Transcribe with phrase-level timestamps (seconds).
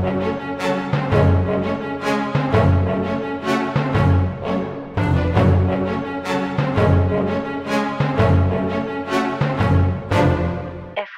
[0.00, 0.06] If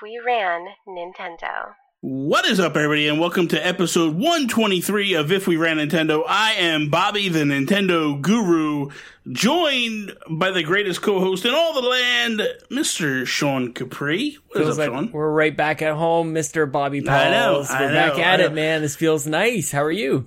[0.02, 1.76] we ran Nintendo.
[2.04, 6.24] What is up, everybody, and welcome to episode 123 of If We Ran Nintendo.
[6.26, 8.88] I am Bobby, the Nintendo Guru,
[9.30, 12.40] joined by the greatest co-host in all the land,
[12.72, 13.24] Mr.
[13.24, 14.36] Sean Capri.
[14.48, 15.12] What is Feels up, like Sean?
[15.12, 16.70] we're right back at home, Mr.
[16.70, 17.10] Bobby Pauls.
[17.20, 18.82] I know, I we're back know, at it, man.
[18.82, 19.70] This feels nice.
[19.70, 20.26] How are you?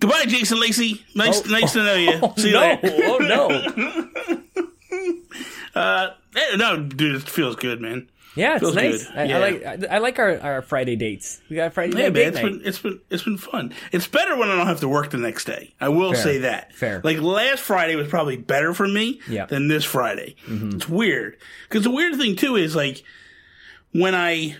[0.00, 1.04] Goodbye, Jason Lacy.
[1.14, 1.50] Nice, Oh.
[1.50, 2.12] nice to know you.
[2.22, 2.60] Oh, See you no.
[2.60, 2.96] later.
[3.04, 4.38] Oh, no.
[5.74, 8.06] Uh, eh, no, dude, it feels good, man.
[8.34, 9.08] Yeah, it's Feels nice.
[9.14, 9.36] I, Yeah.
[9.36, 11.40] I like I, like our, our Friday dates.
[11.50, 12.42] We got Friday Yeah, man, it's night.
[12.44, 13.74] been it's been it's been fun.
[13.92, 15.74] It's better when I don't have to work the next day.
[15.80, 16.22] I will Fair.
[16.22, 16.74] say that.
[16.74, 17.00] Fair.
[17.04, 19.46] Like last Friday was probably better for me Yeah.
[19.46, 20.36] than this Friday.
[20.46, 20.76] Mm-hmm.
[20.76, 21.36] It's weird
[21.68, 23.02] because the weird thing too is like
[23.92, 24.56] when I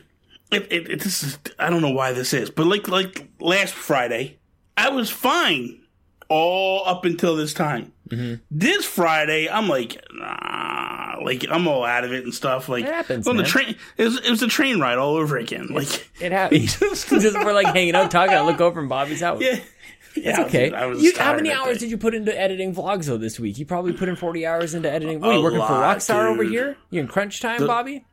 [0.51, 3.73] it, it, it this is I don't know why this is, but like like last
[3.73, 4.39] Friday
[4.77, 5.81] I was fine
[6.29, 7.93] all up until this time.
[8.09, 8.43] Mm-hmm.
[8.51, 12.69] This Friday, I'm like, nah, like I'm all out of it and stuff.
[12.69, 15.37] Like It happens, on the train, it was, it was a train ride all over
[15.39, 15.69] again.
[15.71, 16.77] Like It happens.
[16.79, 17.09] Just
[17.45, 18.35] we're like hanging out, talking.
[18.35, 19.41] I look over from Bobby's house.
[19.41, 19.61] Yeah.
[20.15, 20.73] It's Yeah, okay.
[20.73, 23.59] I was You- how many hours did you put into editing vlogs though this week?
[23.59, 25.21] You probably put in forty hours into editing.
[25.21, 26.77] What, are you working for lot, Rockstar over here?
[26.91, 28.05] You in crunch time, Bobby?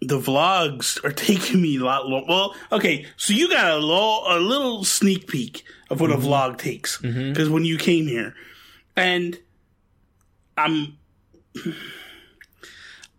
[0.00, 2.24] the vlogs are taking me a lot long.
[2.28, 6.22] Well, okay, so you got a, lo- a little sneak peek of what Mm-hmm.
[6.22, 8.34] a vlog takes because when you came here,
[8.96, 9.38] and
[10.56, 10.98] I'm,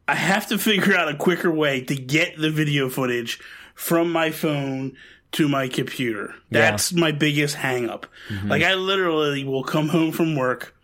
[0.08, 3.40] I have to figure out a quicker way to get the video footage
[3.76, 4.96] from my phone
[5.34, 6.36] to my computer.
[6.52, 8.06] That's my biggest hang up.
[8.30, 8.50] Mm-hmm.
[8.50, 10.76] Like I literally will come home from work,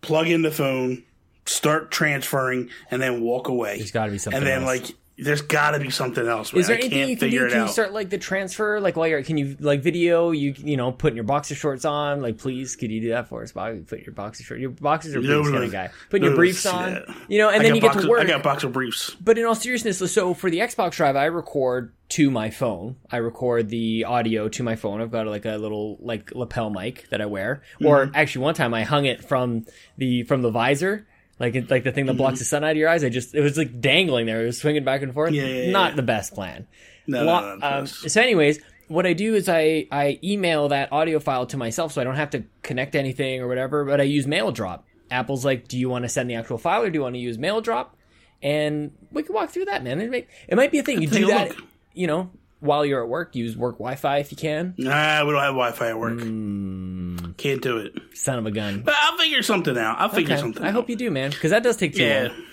[0.00, 1.02] plug in the phone,
[1.44, 3.78] start transferring, and then walk away.
[3.78, 4.38] There's got to be something.
[4.38, 4.66] And then else.
[4.66, 6.52] like, there's got to be something else.
[6.52, 6.60] Man.
[6.60, 7.48] Is there I anything you can do?
[7.48, 7.70] Can you out.
[7.70, 8.80] start like the transfer?
[8.80, 10.30] Like while you're, can you like video?
[10.30, 12.22] You you know, putting your boxer shorts on.
[12.22, 13.80] Like, please, could you do that for us, Bobby?
[13.80, 14.60] Put your boxer shorts.
[14.60, 15.90] Your boxers are briefs kind of guy.
[16.08, 16.94] Putting your briefs on.
[16.94, 17.08] that.
[17.28, 18.20] You know, and I then you get to work.
[18.20, 19.10] I got boxer briefs.
[19.20, 22.96] But in all seriousness, so for the Xbox Drive, I record to my phone.
[23.10, 25.00] I record the audio to my phone.
[25.00, 27.62] I've got like a little like lapel mic that I wear.
[27.84, 28.16] Or Mm-hmm.
[28.16, 29.66] actually, one time I hung it from
[29.96, 31.06] the from the visor.
[31.40, 33.34] Like it, like the thing that blocks the sun out of your eyes, I just
[33.34, 34.42] it was like dangling there.
[34.42, 35.32] It was swinging back and forth.
[35.32, 35.46] Mm-hmm.
[35.46, 35.96] Yeah, yeah, Not yeah.
[35.96, 36.66] the best plan.
[37.06, 40.92] No, Lo- no, no, um, so, anyways, what I do is I I email that
[40.92, 43.84] audio file to myself, so I don't have to connect anything or whatever.
[43.86, 44.86] But I use Mail Drop.
[45.10, 47.20] Apple's like, do you want to send the actual file or do you want to
[47.20, 47.96] use Mail Drop?
[48.42, 50.00] And we can walk through that, man.
[50.00, 51.00] It might it might be a thing.
[51.02, 51.52] You do that,
[51.94, 52.30] you know,
[52.60, 53.34] while you're at work.
[53.34, 54.74] Use work Wi-Fi if you can.
[54.78, 56.20] Nah, we don't have Wi-Fi at work.
[56.20, 57.32] Hmm.
[57.36, 57.94] Can't do it.
[58.14, 58.82] Son of a gun.
[58.82, 59.98] But I'll figure something out.
[59.98, 60.40] I'll figure Okay.
[60.40, 60.62] something.
[60.62, 60.74] I out.
[60.74, 62.28] hope you do, man, because that does take too Yeah.
[62.28, 62.44] long.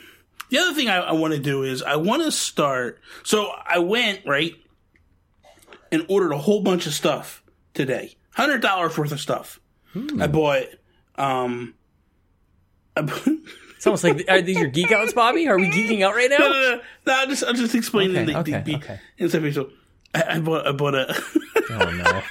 [0.49, 2.99] The other thing I, I want to do is I want to start.
[3.23, 4.53] So I went right
[5.91, 7.43] and ordered a whole bunch of stuff
[7.73, 8.15] today.
[8.33, 9.59] Hundred dollars worth of stuff.
[9.93, 10.21] Hmm.
[10.21, 10.63] I bought.
[11.15, 11.73] Um.
[12.95, 13.27] I bought,
[13.75, 15.47] It's almost like are these your geek outs, Bobby?
[15.47, 16.37] Are we geeking out right now?
[16.39, 17.13] no, no, no, no.
[17.13, 18.99] I'm just, I'm just explaining Okay, the, okay, the, the okay.
[20.23, 21.13] I, I bought, I bought a,
[21.69, 22.21] Oh no.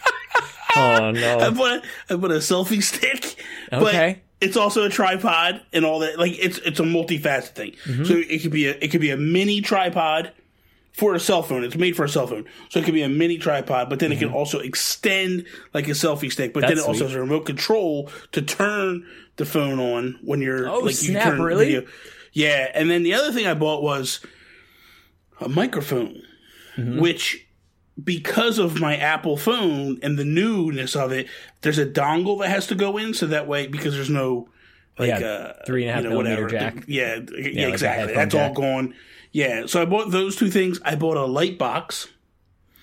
[0.76, 3.24] Oh no I bought, a, I bought a selfie stick.
[3.72, 4.22] Okay.
[4.40, 6.18] But it's also a tripod and all that.
[6.18, 7.72] Like it's, it's a multifaceted thing.
[7.86, 8.04] Mm-hmm.
[8.04, 10.32] So it could be a, it could be a mini tripod
[10.92, 11.64] for a cell phone.
[11.64, 13.88] It's made for a cell phone, so it could be a mini tripod.
[13.90, 16.52] But then it can also extend like a selfie stick.
[16.54, 16.78] But then Mm-hmm.
[16.80, 17.06] It also sweet.
[17.08, 21.30] has a remote control to turn the phone on when you're Oh, like snap, you
[21.32, 21.64] turn really?
[21.66, 21.88] video.
[22.32, 24.20] Yeah, and then the other thing I bought was
[25.40, 26.22] a microphone,
[26.76, 27.00] Mm-hmm.
[27.00, 27.46] which
[28.02, 31.28] because of my Apple phone and the newness of it,
[31.62, 34.48] there's a dongle that has to go in, so that way because there's no
[34.98, 36.70] like Yeah, uh, three and a half you know, millimeter whatever.
[36.76, 36.84] jack.
[36.86, 38.14] Yeah, yeah, like exactly.
[38.14, 38.94] That's all gone.
[39.32, 40.80] Yeah, so I bought those two things.
[40.84, 42.08] I bought a light box.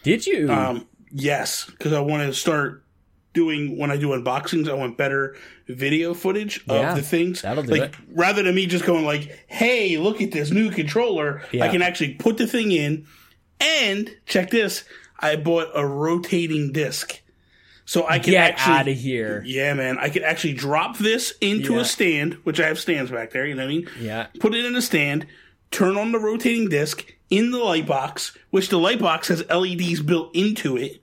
[0.04, 0.52] Did you?
[0.52, 2.84] Um, yes, because I want to start
[3.34, 4.70] doing when I do unboxings.
[4.70, 5.36] I want better
[5.68, 7.42] video footage Yeah, of the things.
[7.42, 7.96] that'll do like, it.
[8.10, 11.66] Rather than me just going like, "Hey, look at this new controller," Yeah.
[11.66, 13.06] I can actually put the thing in.
[13.60, 14.84] And check this:
[15.24, 17.20] I bought a rotating disc,
[17.86, 18.74] so I can Get actually.
[18.76, 19.44] out of here.
[19.46, 21.82] Yeah, man, I could actually drop this into Yeah.
[21.82, 23.46] a stand, which I have stands back there.
[23.46, 23.90] You know what I mean?
[24.00, 24.28] Yeah.
[24.40, 25.26] Put it in a stand.
[25.72, 30.02] Turn on the rotating disc in the light box, which the light box has LEDs
[30.02, 31.02] built into it,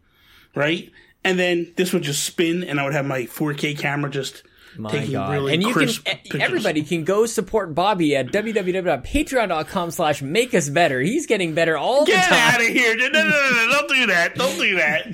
[0.54, 0.90] right?
[1.24, 4.42] And then this would just spin, and I would have my 4K camera just
[4.80, 5.32] My taking God.
[5.32, 6.40] really and you crisp can, e- pictures.
[6.40, 11.00] everybody can go support Bobby at www.patreon.com slash make us better.
[11.00, 12.20] He's getting better all the time.
[12.20, 12.54] Get time.
[12.54, 12.96] out of here!
[12.96, 14.34] No, no, no, no, don't do that!
[14.34, 15.06] Don't do that!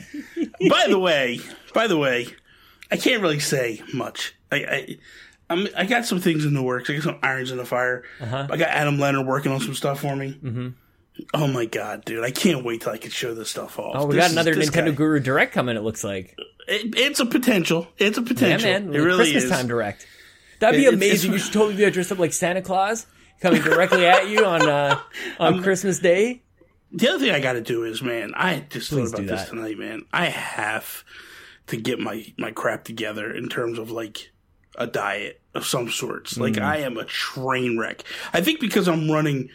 [0.70, 1.40] by the way,
[1.74, 2.28] by the way,
[2.90, 4.34] I can't really say much.
[4.50, 4.98] I, I,
[5.50, 6.88] I'm, I got some things in the works.
[6.90, 8.04] I got some irons in the fire.
[8.20, 8.48] Uh-huh.
[8.50, 10.68] I got Adam Leonard working on some stuff for me, mm-hmm.
[11.32, 12.22] Oh my god, dude!
[12.22, 13.92] I can't wait till I can show this stuff off.
[13.96, 15.74] Oh, we This got another this Nintendo guy- Guru Direct coming.
[15.76, 16.36] It looks like.
[16.66, 17.88] It, it's a potential.
[17.98, 18.70] It's a Yeah, potential.
[18.70, 18.94] man.
[18.94, 19.50] It really Christmas is.
[19.50, 20.06] time Direct.
[20.58, 21.32] That'd be It- amazing.
[21.32, 23.06] you should totally be dressed up like Santa Claus
[23.40, 25.00] coming directly at you on uh,
[25.38, 26.42] on Christmas Day.
[26.92, 29.48] The other thing I got to do is, man, I just Please thought about this
[29.48, 30.04] tonight, man.
[30.12, 31.04] I have
[31.68, 34.30] to get my my crap together in terms of like
[34.78, 36.38] a diet of some sorts.
[36.38, 36.62] Like Mm.
[36.62, 38.02] I am a train wreck.
[38.32, 39.50] I think because I'm running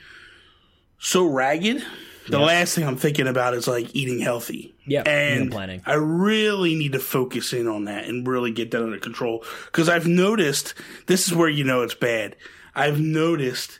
[0.99, 1.83] so ragged.
[2.27, 2.45] The Yeah.
[2.45, 4.70] last thing I'm thinking about is like eating healthy.
[4.85, 5.81] Yeah, and planning.
[5.85, 9.87] I really need to focus in on that and really get that under control because
[9.89, 10.73] I've noticed
[11.07, 12.35] this is where you know it's bad.
[12.73, 13.79] I've noticed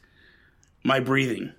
[0.83, 1.53] my breathing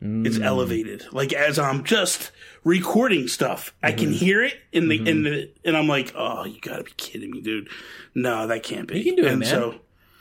[0.00, 0.44] is Mm.
[0.44, 1.04] elevated.
[1.12, 2.32] Like as I'm just
[2.64, 3.98] recording stuff, I Mm-hmm.
[3.98, 6.90] can hear it in the in the and I'm like, oh, you got to be
[6.96, 7.68] kidding me, dude.
[8.16, 8.98] No, that can't be.
[8.98, 9.48] You can do it, and man.
[9.48, 9.76] So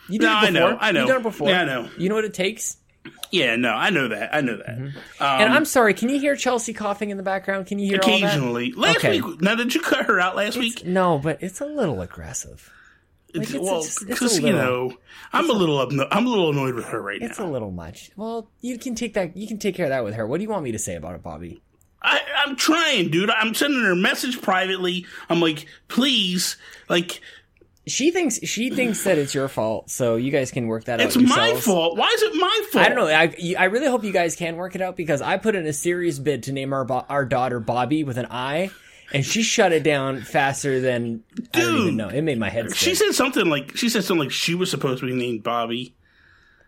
[0.07, 0.51] You did No, it I before.
[0.69, 0.99] know, I know.
[0.99, 1.49] You've done it before.
[1.49, 1.89] Yeah, I know.
[1.97, 2.77] You know what it takes.
[3.31, 4.33] Yeah, no, I know that.
[4.35, 4.69] I know that.
[4.77, 5.93] Um, and I'm sorry.
[5.93, 7.65] Can you hear Chelsea coughing in the background?
[7.67, 8.73] Can you hear occasionally.
[8.73, 9.21] Last Okay.
[9.21, 10.85] week, now did you cut her out last week?
[10.85, 12.71] No, but it's a little aggressive.
[13.33, 14.93] Like, It's, it's- well, it's- it's because you know,
[15.31, 17.27] I'm a little upno- I'm a little annoyed with her right now.
[17.27, 18.11] It's a little much.
[18.17, 19.37] Well, you can take that.
[19.37, 20.27] You can take care of that with her.
[20.27, 21.61] What do you want me to say about it, Bobby?
[22.03, 23.29] I, I'm trying, dude.
[23.29, 25.05] I'm sending her a message privately.
[25.29, 26.57] I'm like, please,
[26.89, 27.21] like,
[27.87, 31.15] She thinks she thinks that it's your fault, so you guys can work that it's
[31.17, 31.23] out.
[31.23, 31.97] It's my fault.
[31.97, 32.85] Why is it my fault?
[32.85, 33.07] I don't know.
[33.07, 35.73] I, I really hope you guys can work it out because I put in a
[35.73, 38.69] serious bid to name our our daughter Bobby with an I,
[39.11, 41.23] and she shut it down faster than
[41.55, 41.81] I don't Dude.
[41.81, 42.09] even know.
[42.09, 42.75] It made my head.
[42.75, 45.95] She said something like she said something like she was supposed to be named Bobby.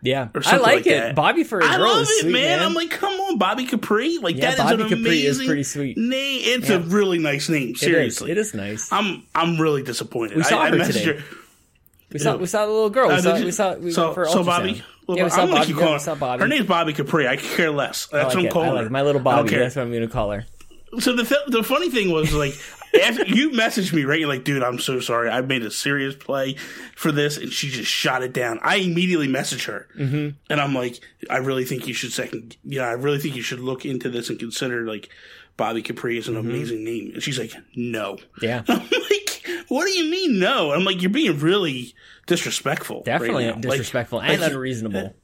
[0.03, 0.89] "Yeah, I like, like it.
[0.99, 1.15] that.
[1.15, 2.59] Bobby for a I love is it, sweet, man.
[2.59, 2.67] man.
[2.67, 4.17] I'm like, come on, Bobby Capri.
[4.19, 5.97] Like Yeah, that is Bobby an Capri is amazing pretty sweet.
[5.97, 6.41] name.
[6.43, 6.75] It's Yeah.
[6.75, 7.75] a really nice name.
[7.75, 8.91] Seriously, It is nice.
[8.91, 10.37] I'm I'm really disappointed.
[10.37, 11.17] We saw I, I her messaged today.
[11.19, 11.23] her.
[12.11, 13.07] We saw we saw the little girl.
[13.07, 14.43] We Uh, saw you- we saw we so, for so.
[14.43, 14.83] Bobby.
[15.07, 15.73] Well, yeah, we saw Bobby.
[15.73, 16.41] Yeah, we saw Bobby.
[16.41, 17.27] Her name's Bobby Capri.
[17.27, 18.07] I care less.
[18.13, 18.49] I That's like what I'm it.
[18.49, 18.89] I calling like her.
[18.89, 19.49] my little Bobby.
[19.55, 20.45] That's what I'm going to call her.
[20.99, 22.53] So the th- the funny thing was like
[23.01, 25.29] after you messaged me right, you're like, dude, I'm so sorry.
[25.29, 26.55] I made a serious play
[26.95, 28.59] for this, and she just shot it down.
[28.61, 30.29] I immediately messaged her, mm-hmm.
[30.49, 30.99] and I'm like,
[31.29, 32.57] I really think you should second.
[32.63, 35.09] Yeah, I really think you should look into this and consider like
[35.57, 36.49] Bobby Capri is an Mm-hmm.
[36.49, 37.11] amazing name.
[37.13, 38.17] And she's like, no.
[38.41, 40.71] Yeah, I'm like, what do you mean no?
[40.71, 41.93] I'm like, you're being really
[42.27, 42.97] disrespectful.
[42.97, 43.47] right definitely.
[43.51, 45.15] Like- disrespectful and like- unreasonable.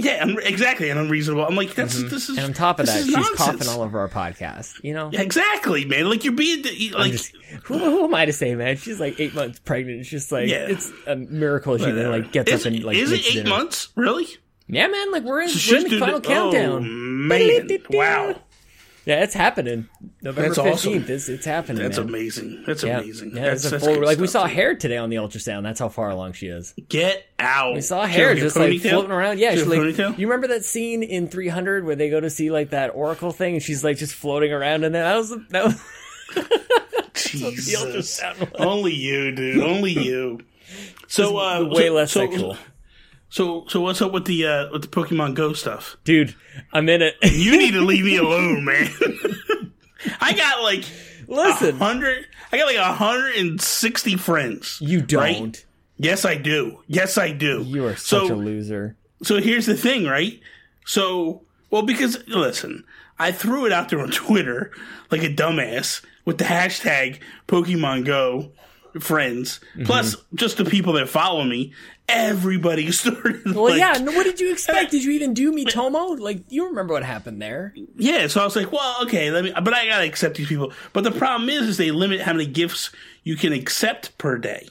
[0.00, 1.44] Yeah, un- exactly, and unreasonable.
[1.44, 2.36] I'm like, that's this is.
[2.36, 2.38] Mm-hmm.
[2.38, 3.36] And on top of that, she's nonsense.
[3.36, 4.82] coughing all over our podcast.
[4.84, 6.08] You know, Yeah, exactly, man.
[6.08, 6.62] Like you're being
[6.92, 7.10] like.
[7.12, 7.34] just,
[7.64, 8.76] who, who am I to say, man?
[8.76, 10.00] She's like eight months pregnant.
[10.00, 10.66] It's just like Yeah.
[10.68, 13.50] it's a miracle she then like gets is, up and like is it eight dinner.
[13.50, 13.88] months?
[13.96, 14.26] Really?
[14.68, 15.10] Yeah, man.
[15.10, 16.72] Like we're in, So we're in the final it- countdown.
[16.76, 17.68] Oh man!
[17.90, 18.36] Wow,
[19.08, 19.88] Yeah, it's happening.
[20.20, 20.72] November That's awesome.
[20.92, 21.08] fifteenth.
[21.08, 21.82] It's it's happening.
[21.82, 22.08] that's man.
[22.08, 22.62] amazing.
[22.66, 23.34] That's Yeah, amazing.
[23.34, 23.42] yeah.
[23.44, 24.54] that's, that's full, like we saw dude.
[24.54, 25.62] hair today on the ultrasound.
[25.62, 26.74] That's how far along she is.
[26.90, 27.74] Get out.
[27.74, 28.90] We saw hair just like ponytail?
[28.90, 29.38] floating around.
[29.38, 30.18] Yeah, She she's like, ponytail?
[30.18, 33.54] you remember that scene in 300 where they go to see like that oracle thing,
[33.54, 35.82] and she's like just floating around, and then that was that was
[37.14, 38.20] Jesus.
[38.58, 39.62] Only you, dude.
[39.62, 40.40] Only you.
[41.10, 42.56] So, uh, way so- less so, sexual.
[43.30, 45.96] So, so what's up with the uh, with the Pokemon Go stuff?
[46.04, 46.34] dude.
[46.72, 47.14] I'm in it.
[47.22, 48.88] You need to leave me alone, man.
[50.20, 50.84] I got like
[51.26, 52.26] Listen, hundred.
[52.52, 54.78] I got like hundred and sixty friends.
[54.80, 55.62] you don't.
[55.98, 56.80] Yes, I do.
[56.86, 57.62] Yes, I do.
[57.66, 58.96] You are so, such a loser.
[59.22, 60.40] So here's the thing, right?
[60.86, 62.84] So, well, because listen,
[63.18, 64.70] I threw it out there on Twitter
[65.10, 68.52] like a dumbass with the hashtag Pokemon Go
[69.00, 69.84] friends, Mm-hmm.
[69.84, 71.72] plus just the people that follow me.
[72.08, 73.54] Everybody started.
[73.54, 73.92] Well, like, yeah.
[74.02, 74.90] No, what did you expect?
[74.90, 76.18] Did you even do Miitomo?
[76.28, 77.74] Like, you remember what happened there?
[77.96, 80.72] Yeah, so I was like, well, okay, let me, but I gotta accept these people.
[80.92, 82.90] But the problem is, is they limit how many gifts
[83.22, 84.68] you can accept per day.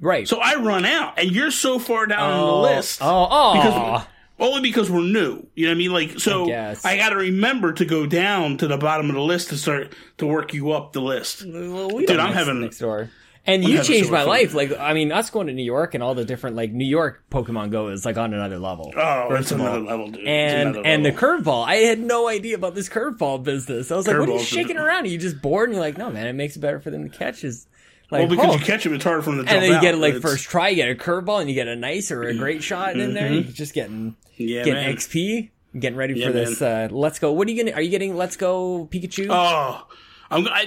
[0.00, 0.28] Right.
[0.28, 3.00] So I run out, and you're so far down on the oh, list.
[3.02, 3.54] Oh, oh.
[3.54, 4.06] because
[4.42, 5.46] only because we're new.
[5.54, 5.92] You know what I mean?
[5.92, 6.76] Like, so I.
[6.84, 9.94] I, got to remember to go down to the bottom of the list to start
[10.18, 11.44] to work you up the list.
[11.46, 13.10] Well, we Dude, I'm having- next door.
[13.44, 14.54] And you changed my life.
[14.54, 17.24] Like, I mean, us going to New York and all the different like New York
[17.30, 18.92] Pokemon Go is like on another level.
[18.96, 20.26] Oh, it's another level, dude.
[20.26, 23.90] And another and the curveball, I had no idea about this curveball business.
[23.90, 25.04] I was like, "What are you shaking around?
[25.04, 27.08] Are you just bored?" And you're like, "No, man, it makes it better for them
[27.08, 27.66] to catch." Is
[28.12, 28.58] like, well, because oh.
[28.58, 30.14] you catch them, it's harder for them to jump and then you out, get like
[30.14, 32.62] it's- first try, you get a curveball, and you get a nice or a great
[32.62, 33.32] shot in there.
[33.32, 34.94] You're just getting Yeah, getting man.
[34.94, 36.60] XP, getting ready Yeah, for this.
[36.60, 37.32] Uh, let's go.
[37.32, 37.74] What are you gonna?
[37.74, 39.86] Are you getting Let's Go Pikachu Oh,
[40.32, 40.62] I'm, I,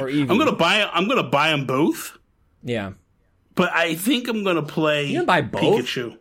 [0.00, 0.22] or Eevee?
[0.30, 0.88] I'm gonna buy.
[0.92, 2.16] I'm gonna buy them both.
[2.62, 2.92] yeah.
[3.54, 5.06] But I think I'm gonna play.
[5.06, 5.84] You gonna buy both?
[5.84, 6.16] Pikachu?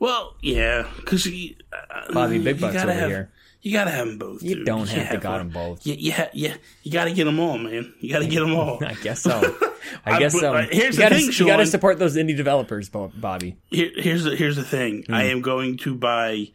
[0.00, 3.30] Well, yeah, because uh, Bobby Big Bucks over have, here.
[3.60, 4.42] You gotta have them both.
[4.42, 4.66] You dude.
[4.66, 5.38] don't have can't to got one.
[5.38, 5.86] them both.
[5.86, 6.54] Yeah, yeah, yeah.
[6.82, 7.92] You gotta get them all, man.
[8.00, 8.78] You gotta get them all.
[8.84, 9.56] I guess so.
[10.04, 10.54] I guess so.
[10.54, 13.56] uh, here's you the gotta, thing, you gotta support those indie developers, Bobby.
[13.66, 15.04] Here, here's the here's the thing.
[15.06, 15.14] Hmm.
[15.14, 16.52] I am going to buy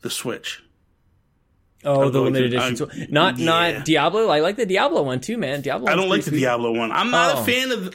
[0.00, 0.62] the Switch.
[1.86, 3.06] Oh, the limited to- edition.
[3.10, 3.44] Not yeah.
[3.44, 4.28] not Diablo.
[4.28, 5.60] I like the Diablo one too, man.
[5.62, 5.88] Diablo.
[5.90, 6.40] I don't like the sweet.
[6.40, 6.90] Diablo one.
[6.92, 7.40] I'm not Oh.
[7.42, 7.94] a fan of.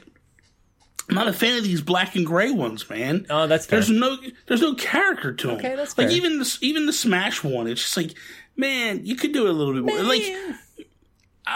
[1.09, 3.25] I'm not a fan of these black and gray ones, man.
[3.29, 3.79] Oh, that's fair.
[3.79, 4.17] There's no
[4.47, 5.57] there's no character to them.
[5.57, 6.07] Okay, that's fair.
[6.07, 7.67] like even the even the Smash one.
[7.67, 8.13] It's just like,
[8.55, 10.01] man, you could do it a little bit more.
[10.03, 10.23] Like,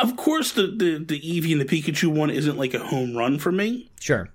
[0.02, 3.40] of course, the the the Eevee and the Pikachu one isn't like a home run
[3.40, 4.28] for me, Sure.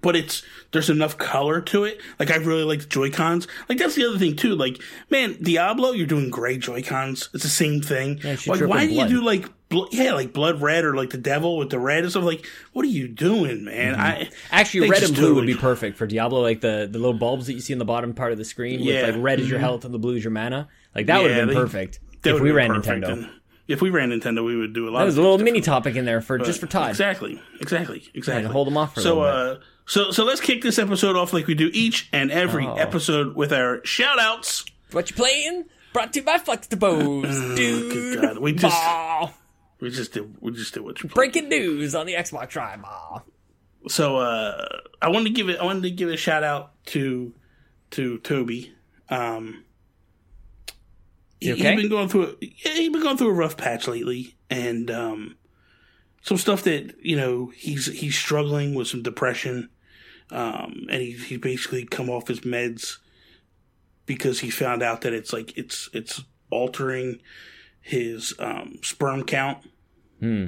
[0.00, 2.00] But it's there's enough color to it.
[2.18, 3.46] Like I really like the Joy Cons.
[3.68, 4.54] Like that's the other thing too.
[4.54, 4.80] Like
[5.10, 7.28] man, Diablo, you're doing gray Joy Cons.
[7.34, 8.20] It's the same thing.
[8.24, 9.10] Yeah, like why do blood.
[9.10, 12.02] you do like bl- yeah like blood red or like the devil with the red
[12.04, 12.24] and stuff?
[12.24, 13.94] Like what are you doing, man?
[13.94, 16.40] I Actually, red and blue would be perfect for Diablo.
[16.40, 18.80] Like the, the little bulbs that you see in the bottom part of the screen
[18.80, 18.94] Yeah.
[18.94, 19.06] Mm-hmm.
[19.06, 20.68] with like red is your health and the blue is your mana.
[20.94, 23.04] Like that would have been they- perfect if we ran perfect.
[23.04, 23.12] Nintendo.
[23.12, 23.30] And
[23.68, 25.00] If we ran Nintendo, we would do a lot.
[25.00, 26.90] That was a little mini topic in there for just for Todd.
[26.90, 28.50] Exactly, exactly, exactly.
[28.52, 31.46] hold them off for a so, uh, so, so let's kick this episode off like
[31.46, 32.74] we do each and every Oh.
[32.74, 34.64] episode with our shout outs.
[34.92, 35.64] What you playing?
[35.92, 38.18] Brought to you by Flexibles, dude.
[38.18, 39.34] Oh, God, we just- Ball.
[39.80, 41.30] We just did, we just did what you playing?
[41.32, 42.82] breaking news on the Xbox Tribe.
[42.82, 43.24] Ball.
[43.88, 44.64] so uh
[45.02, 47.34] I wanted to give it I wanted to give a shout out to
[47.90, 48.72] to Toby.
[49.10, 49.64] Um
[51.42, 51.56] okay?
[51.62, 54.88] has been going through a, yeah, he's been going through a rough patch lately and
[54.90, 55.36] um
[56.22, 59.68] some stuff that, you know, he's he's struggling with some depression.
[60.30, 62.98] Um and he he basically come off his meds
[64.06, 67.20] because he found out that it's like it's it's altering
[67.80, 69.58] his um sperm count.
[70.20, 70.46] Hmm.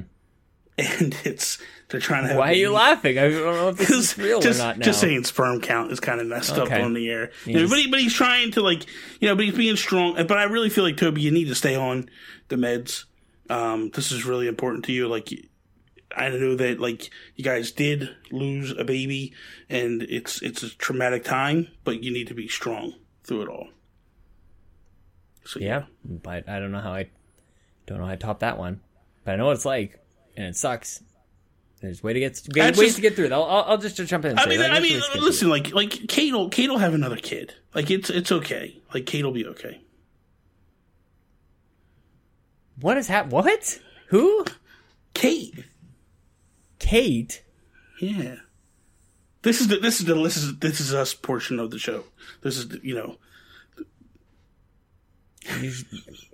[0.77, 3.17] And it's they're trying to have Why are you laughing?
[3.17, 4.83] I don't know if this is real just, or not now.
[4.83, 6.75] just saying sperm count is kind of messed Okay.
[6.75, 7.31] up on the air.
[7.45, 8.85] You You know, but, he, but he's trying to like,
[9.21, 10.15] you know, but he's being strong.
[10.15, 12.09] But I really feel like Toby, you need to stay on
[12.49, 13.05] the meds.
[13.49, 15.07] Um, this is really important to you.
[15.07, 15.31] Like,
[16.15, 19.33] I know that like you guys did lose a baby,
[19.69, 22.93] and it's it's a traumatic time, but you need to be strong
[23.23, 23.67] through it all.
[25.45, 27.09] So Yeah, but I don't know how I
[27.85, 28.81] don't know how I top that one.
[29.23, 29.99] But I know what it's like,
[30.37, 31.03] and it sucks.
[31.81, 33.31] There's way to get ways just- to get through it.
[33.31, 34.39] I'll, I'll, just jump in.
[34.39, 34.71] I mean, that.
[34.71, 37.53] I mean, ways to get listen, like like Kate will Kate will have another kid.
[37.73, 38.81] Like it's it's okay.
[38.93, 39.81] Like Kate will be okay.
[42.79, 43.27] What is hap?
[43.27, 43.79] What?
[44.07, 44.45] Who?
[45.13, 45.63] Kate.
[46.85, 47.43] Kate?
[47.99, 48.35] Yeah.
[49.41, 52.03] This is the this is the this is this is us portion of the show.
[52.41, 53.17] This is the, you know
[55.61, 55.73] You-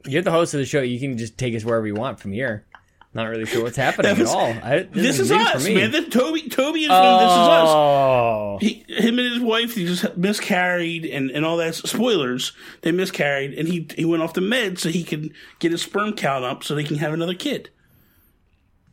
[0.05, 0.81] You're the host of the show.
[0.81, 2.65] You can just take us wherever you want from here.
[3.13, 4.53] Not really sure what's happening was- at all.
[4.63, 5.91] I, this, is new for us, man.
[5.91, 7.67] This, Toby Toby is from this is us.
[7.69, 12.53] Oh, He, him and his wife he just miscarried and, and all that spoilers.
[12.83, 16.13] They miscarried and he he went off the meds so he could get his sperm
[16.13, 17.69] count up so they can have another kid.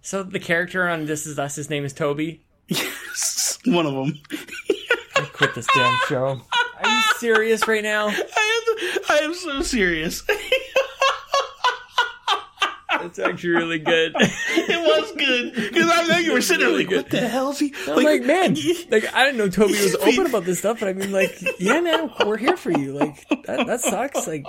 [0.03, 2.45] So the character on This Is Us, his name is Toby.
[2.69, 4.21] Yes, one of them.
[5.17, 6.41] I quit this damn show.
[6.83, 8.09] Are you serious right now?
[8.09, 10.23] I am I am so serious.
[13.01, 14.13] That's actually really good.
[14.19, 17.59] it was good because I know you were sitting there like, what the hell is
[17.59, 17.73] he?
[17.87, 18.57] I'm like, man,
[18.91, 21.81] like I didn't know Toby was open about this stuff, but I mean, like, yeah,
[21.81, 22.93] man, we're here for you.
[22.93, 24.27] Like, that, that sucks.
[24.27, 24.45] Like,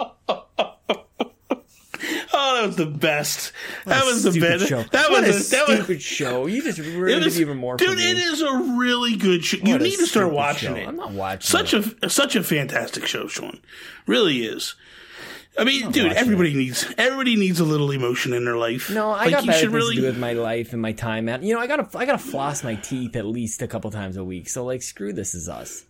[2.42, 3.52] Oh, that was the best.
[3.86, 4.68] That was the best.
[4.68, 4.84] show.
[4.84, 6.46] That what was a a, that was stupid show.
[6.48, 7.76] You just it ruined was it even more.
[7.78, 9.58] Dude, it is a really good show.
[9.58, 10.82] You What need to start watching show.
[10.82, 10.88] it.
[10.88, 11.42] I'm not watching.
[11.50, 11.98] Such it.
[12.04, 13.60] a such a fantastic show, Sean.
[14.08, 14.76] Really is.
[15.58, 18.90] I mean, dude, everybody needs everybody needs a little emotion in their life.
[18.90, 20.94] No, I Like, got you better should things to do with my life and my
[20.94, 21.44] time, man.
[21.44, 24.24] You know, I gotta, I gotta floss my teeth at least a couple times a
[24.24, 24.48] week.
[24.48, 25.84] So, like, screw this is us.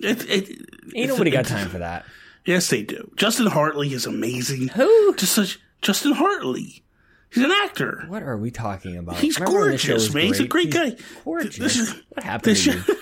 [0.00, 0.58] It, it,
[0.96, 2.04] Ain't nobody got time for that.
[2.44, 3.08] Yes, they do.
[3.14, 4.68] Justin Hartley is amazing.
[4.68, 5.14] Who?
[5.14, 6.82] Just such Justin Hartley.
[7.30, 8.04] He's an actor.
[8.08, 9.16] What are we talking about?
[9.16, 10.26] He's Remember when this show gorgeous, man.
[10.26, 10.96] He's a great guy.
[11.24, 11.56] Gorgeous.
[11.56, 12.82] This is- what happened this to you?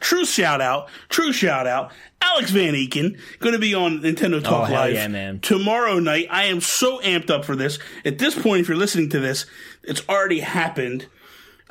[0.00, 0.88] True shout out.
[1.08, 1.92] True shout out.
[2.20, 6.26] Alex Van Eken going to be on Nintendo Talk Oh, Live yeah, tomorrow night.
[6.30, 7.78] I am so amped up for this.
[8.04, 9.46] At this point, if you're listening to this,
[9.82, 11.06] it's already happened.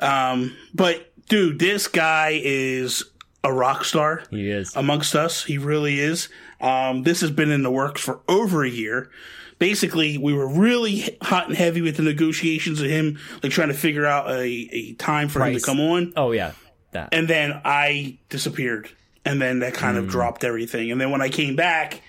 [0.00, 3.04] Um, but dude, this guy is
[3.44, 4.74] a rock star He is.
[4.76, 5.44] amongst us.
[5.44, 6.28] He really is.
[6.62, 9.10] Um, this has been in the works for over a year.
[9.58, 13.74] Basically, we were really hot and heavy with the negotiations of him, like trying to
[13.74, 14.42] figure out a,
[14.72, 16.12] a time for him to come on.
[16.16, 16.52] Oh yeah,
[16.92, 17.10] that.
[17.12, 18.88] And then I disappeared.
[19.24, 20.02] And then that kind Hmm.
[20.04, 20.90] of dropped everything.
[20.90, 22.02] And then when I came back,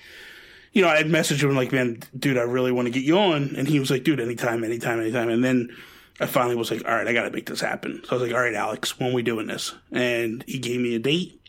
[0.71, 3.19] you know, I had messaged him like, man, dude, I really want to get you
[3.19, 3.55] on.
[3.55, 5.29] And he was like, dude, anytime, anytime, anytime.
[5.29, 5.75] And then
[6.19, 8.01] I finally was like, all right, I got to make this happen.
[8.05, 9.75] So I was like, all right, Alex, when we doing this?
[9.91, 11.39] And he gave me a date.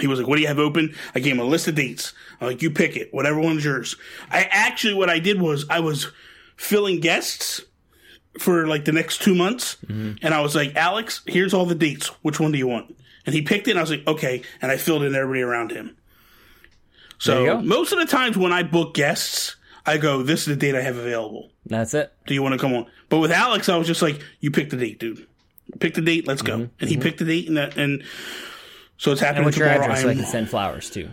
[0.00, 0.94] He was like, what do you have open?
[1.14, 2.12] I gave him a list of dates.
[2.40, 3.96] I'm like, you pick it, whatever one's yours.
[4.30, 6.10] I actually, what I did was I was
[6.56, 7.60] filling guests
[8.38, 9.76] for like the next two months.
[9.86, 10.24] Mm-hmm.
[10.24, 12.08] And I was like, Alex, here's all the dates.
[12.22, 12.96] Which one do you want?
[13.26, 14.42] And he picked it and I was like, okay.
[14.60, 15.96] And I filled in everybody around him.
[17.18, 20.74] So most of the times when I book guests, I go, "This is the date
[20.74, 21.50] I have available.
[21.66, 22.12] That's it.
[22.26, 24.70] Do you want to come on?" But with Alex, I was just like, "You pick
[24.70, 25.26] the date, dude.
[25.78, 26.26] Pick the date.
[26.26, 26.74] Let's go." Mm-hmm.
[26.80, 27.02] And he mm-hmm.
[27.02, 28.02] picked the date, and that, and
[28.96, 29.20] so it's.
[29.20, 31.10] And happening what's your address so I can send flowers too?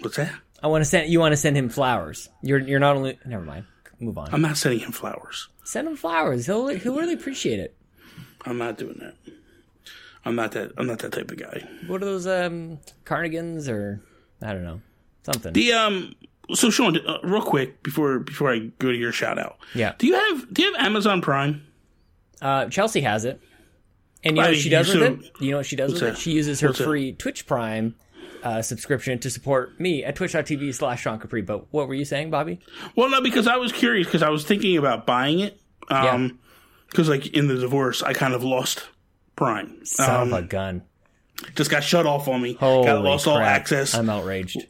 [0.00, 0.32] what's that?
[0.62, 1.10] I want to send.
[1.10, 2.28] You want to send him flowers.
[2.42, 3.18] You're you're not only.
[3.24, 3.66] Never mind.
[4.00, 4.28] Move on.
[4.32, 5.48] I'm not sending him flowers.
[5.64, 6.46] send him flowers.
[6.46, 7.76] He'll he'll really appreciate it.
[8.44, 9.14] I'm not doing that.
[10.24, 10.72] I'm not that.
[10.76, 11.66] I'm not that type of guy.
[11.86, 14.00] What are those um carnigans or
[14.42, 14.80] I don't know
[15.24, 15.52] something.
[15.52, 16.14] The um.
[16.52, 19.56] So Sean, uh, real quick before before I go to your shout out.
[19.74, 19.94] Yeah.
[19.96, 21.66] Do you have Do you have Amazon Prime?
[22.42, 23.40] Uh, Chelsea has it,
[24.24, 25.32] and you know what she does so- with it.
[25.40, 26.22] You know what she does with What's it?
[26.22, 26.84] She uses her What's that?
[26.84, 27.94] free Twitch Prime
[28.42, 31.42] uh, subscription to support me at twitch.tv slash Sean Capri.
[31.42, 32.60] But what were you saying, Bobby?
[32.96, 35.60] Well, no, because I was curious because I was thinking about buying it.
[35.88, 36.38] Um,
[36.88, 38.84] because like in the divorce, I kind of lost
[39.36, 39.84] Prime.
[39.84, 40.82] Son Um, of a gun!
[41.56, 42.54] just got shut off on me.
[42.54, 43.94] Holy got lost all access.
[43.94, 44.64] I'm outraged.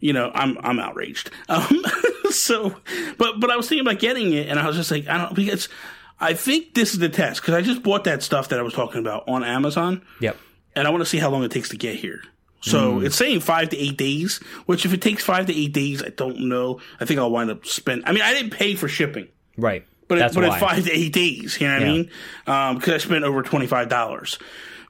[0.00, 1.30] you know, I'm I'm outraged.
[1.48, 1.84] Um,
[2.30, 2.74] so,
[3.18, 5.34] but but I was thinking about getting it, and I was just like, I don't
[5.34, 5.68] because
[6.18, 8.72] I think this is the test because I just bought that stuff that I was
[8.72, 10.36] talking about on Amazon, Yep.
[10.74, 12.22] and I want to see how long it takes to get here.
[12.62, 16.02] So it's saying five to eight days, which if it takes five to eight days,
[16.02, 16.80] I don't know.
[16.98, 18.02] I think I'll wind up spend.
[18.06, 19.28] I mean, I didn't pay for shipping.
[19.56, 19.86] Right.
[20.08, 20.48] But, it, That's but why.
[20.56, 21.60] it's five to eight days.
[21.60, 21.88] You know what Yeah.
[21.88, 22.10] I mean?
[22.48, 24.38] Um, because I spent over twenty five dollars.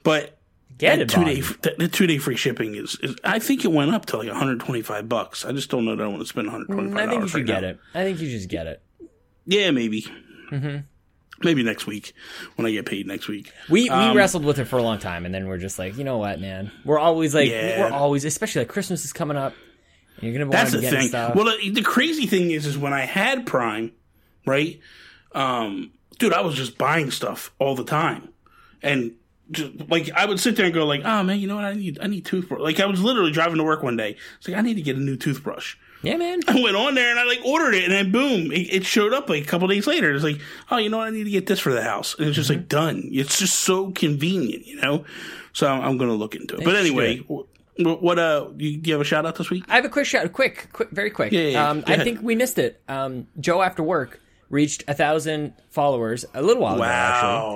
[0.05, 0.39] But
[0.79, 1.35] Get it, two Bobby.
[1.37, 4.17] day the, the two day free shipping is, is I think it went up to
[4.19, 5.45] like one hundred twenty five bucks.
[5.45, 7.01] I just don't know that I want to spend one hundred twenty five.
[7.01, 7.07] Mm.
[7.09, 7.79] I think you should get it.
[7.95, 8.83] I think you just get it.
[9.45, 10.03] Yeah, maybe.
[10.51, 10.77] Mm-hmm.
[11.43, 12.15] Maybe next week
[12.55, 13.53] when I get paid next week.
[13.69, 15.99] We we Um, wrestled with it for a long time, and then we're just like,
[15.99, 16.71] you know what, man?
[16.85, 17.81] We're always like, Yeah.
[17.81, 19.53] we're always, especially like Christmas is coming up,
[20.17, 21.09] and you're gonna want That's to the get thing.
[21.09, 21.35] stuff.
[21.35, 23.93] Well, the, the crazy thing is, is when I had Prime,
[24.47, 24.81] right?
[25.33, 28.31] Um, dude, I was just buying stuff all the time,
[28.83, 29.13] and
[29.51, 31.67] just, like I would sit there and go, like, oh man, you know what?
[31.67, 32.61] I need, I need toothbrush.
[32.61, 34.17] Like I was literally driving to work one day.
[34.39, 35.77] It's like I need to get a new toothbrush.
[36.07, 36.41] Yeah, man.
[36.49, 39.13] I went on there and I like ordered it, and then boom, it, it showed
[39.13, 40.15] up like a couple days later.
[40.15, 41.09] It's like, oh, you know what?
[41.09, 43.09] I need to get this for the house, and it's just like done.
[43.13, 45.05] It's just so convenient, you know.
[45.53, 46.65] So I'm, I'm going to look into it.
[46.65, 49.65] But anyway, what, what uh, you, do you have a shout out this week?
[49.69, 51.33] I have a quick shout, quick, quick, very quick.
[51.33, 51.71] Yeah, yeah, yeah.
[51.71, 52.81] Um, I think we missed it.
[52.89, 56.83] Um, Joe after work reached a thousand followers a little while ago.
[56.83, 56.87] Wow.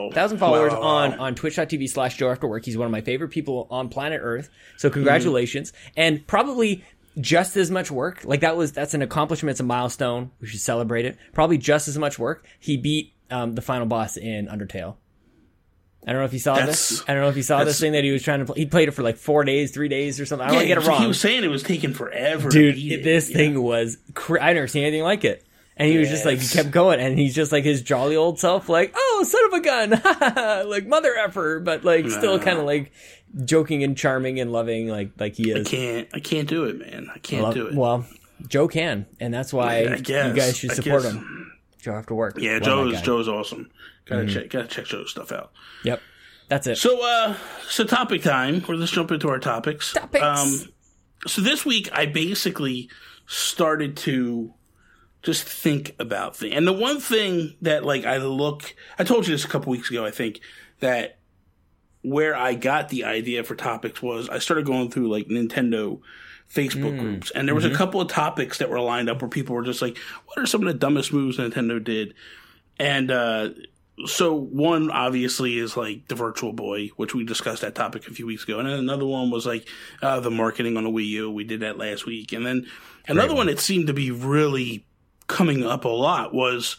[0.08, 0.80] Actually, thousand followers Wow.
[0.80, 2.64] on on Twitch.tv slash Joe after work.
[2.64, 4.50] He's one of my favorite people on planet Earth.
[4.76, 6.84] So congratulations, and probably
[7.20, 8.22] just as much work.
[8.24, 9.52] Like that was that's an accomplishment.
[9.52, 10.30] It's a milestone.
[10.40, 11.16] We should celebrate it.
[11.32, 12.44] Probably just as much work.
[12.58, 14.96] He beat um, the final boss in Undertale.
[16.06, 17.04] I don't know if you saw That's- this.
[17.06, 18.60] I don't know if you saw this thing that he was trying to play.
[18.60, 20.44] He played it for like four days, three days, or something.
[20.44, 22.78] I don't want to get it wrong He was saying it was taking forever, dude
[22.78, 23.04] it.
[23.04, 23.36] this Yeah.
[23.36, 25.44] thing was cra- i never seen anything like it
[25.76, 28.38] and he was just like he kept going and he's just like his jolly old
[28.38, 32.64] self like oh son of a gun like mother effer but like still kind of
[32.64, 32.92] like
[33.44, 35.66] joking and charming and loving like like he is.
[35.66, 37.08] I can't, I can't do it, man.
[37.14, 37.74] I can't well, do it.
[37.74, 38.04] well
[38.48, 42.52] joe can and that's why guess, you guys should support him joe after work yeah,
[42.54, 43.04] Love Joe's that guy.
[43.04, 43.70] Joe's awesome.
[44.06, 44.32] Gotta Mm-hmm.
[44.34, 45.52] check, gotta check Joe's stuff out.
[45.84, 46.00] yep
[46.48, 47.34] that's it So, uh,
[47.68, 48.64] so topic time.
[48.66, 49.94] Or let's jump into our topics.
[49.94, 50.68] Um, Topics.
[51.26, 52.88] so this week I basically
[53.26, 54.52] started to
[55.22, 56.54] just think about things.
[56.56, 59.90] And the one thing that like I look, I told you this a couple weeks
[59.90, 60.40] ago, I think
[60.80, 61.18] that
[62.02, 66.00] where I got the idea for topics was I started going through like Nintendo
[66.52, 69.54] Facebook groups and there was a couple of topics that were lined up where people
[69.54, 72.14] were just like, what are some of the dumbest moves Nintendo did?
[72.78, 73.50] And, uh,
[74.06, 78.26] so one obviously is like the Virtual Boy, which we discussed that topic a few
[78.26, 79.68] weeks ago, and then another one was like
[80.02, 81.30] uh, the marketing on the Wii U.
[81.30, 82.66] We did that last week, and then
[83.06, 84.86] another one that seemed to be really
[85.26, 86.76] coming up a lot was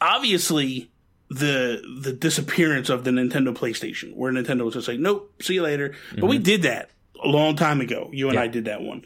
[0.00, 0.90] obviously
[1.28, 5.62] the the disappearance of the Nintendo PlayStation, where Nintendo was just like, "Nope, see you
[5.62, 6.44] later." But we mm-hmm.
[6.44, 6.90] did that
[7.22, 8.10] a long time ago.
[8.12, 8.42] You and Yeah.
[8.42, 9.04] I did that one,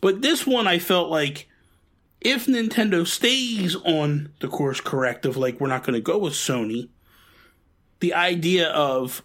[0.00, 1.48] but this one I felt like
[2.20, 6.32] if Nintendo stays on the course correct of like we're not going to go with
[6.32, 6.88] Sony,
[8.00, 9.22] the idea of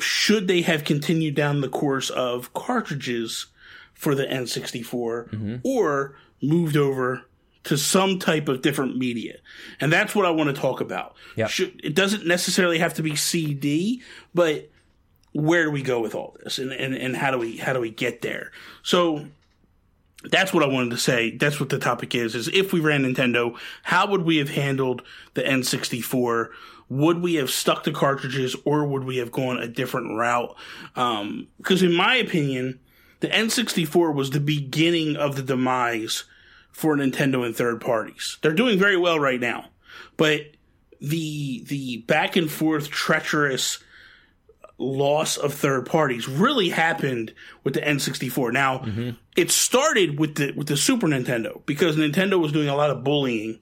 [0.00, 3.46] should they have continued down the course of cartridges
[3.94, 5.56] for the N64 mm-hmm.
[5.64, 7.22] or moved over
[7.66, 9.38] to some type of different media.
[9.80, 11.16] And that's what I want to talk about.
[11.34, 11.50] Yep.
[11.50, 14.02] Should, it doesn't necessarily have to be CD,
[14.32, 14.70] but
[15.32, 17.80] where do we go with all this and, and, and how do we how do
[17.80, 18.52] we get there?
[18.84, 19.26] So
[20.30, 21.36] that's what I wanted to say.
[21.36, 25.02] That's what the topic is, is if we ran Nintendo, how would we have handled
[25.34, 26.48] the N64?
[26.88, 30.54] Would we have stuck to cartridges or would we have gone a different route?
[30.94, 32.78] Um, cause in my opinion,
[33.18, 36.24] the N64 was the beginning of the demise
[36.76, 38.36] for Nintendo and third parties.
[38.42, 39.70] They're doing very well right now,
[40.18, 40.42] but
[41.00, 43.78] the, the back and forth treacherous
[44.76, 47.32] loss of third parties really happened
[47.64, 48.52] with the N64.
[48.52, 49.10] Now, mm-hmm.
[49.36, 53.02] it started with the with the Super Nintendo because Nintendo was doing a lot of
[53.02, 53.58] bullying.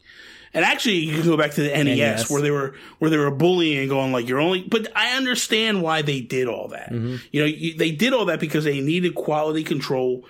[0.53, 2.31] And actually, you can go back to the NES, NES.
[2.31, 4.62] where they were where they were bullying and going like you're only.
[4.62, 6.90] But I understand why they did all that.
[6.90, 7.16] Mm-hmm.
[7.31, 10.24] You know, you, they did all that because they needed quality control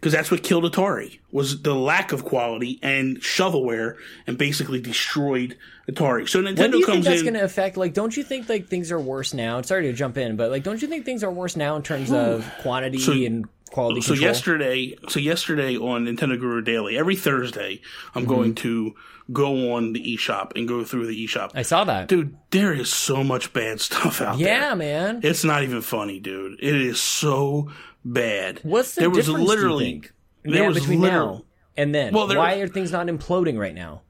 [0.00, 5.56] because that's what killed Atari was the lack of quality and shovelware and basically destroyed
[5.90, 6.28] Atari.
[6.28, 7.24] So Nintendo When do you think that's in.
[7.26, 7.76] going to affect?
[7.76, 9.60] Like, don't you think like things are worse now?
[9.62, 12.12] Sorry to jump in, but like, don't you think things are worse now in terms
[12.12, 14.28] of quantity So- and quality so control?
[14.28, 17.80] yesterday, so yesterday on Nintendo Guru Daily, every Thursday,
[18.14, 18.32] I'm Mm-hmm.
[18.34, 18.94] going to
[19.30, 21.50] go on the eShop and go through the eShop.
[21.54, 22.08] I saw that.
[22.08, 24.46] Dude, there is so much bad stuff out there.
[24.48, 25.20] yeah, man.
[25.22, 26.58] It's not even funny, dude.
[26.62, 27.70] It is so
[28.12, 28.60] bad.
[28.62, 29.48] What's the there was difference?
[29.48, 30.12] literally do you think?
[30.44, 31.44] there Yeah, was between now
[31.76, 32.12] and then.
[32.14, 34.02] Well, there- Why are things not imploding right now?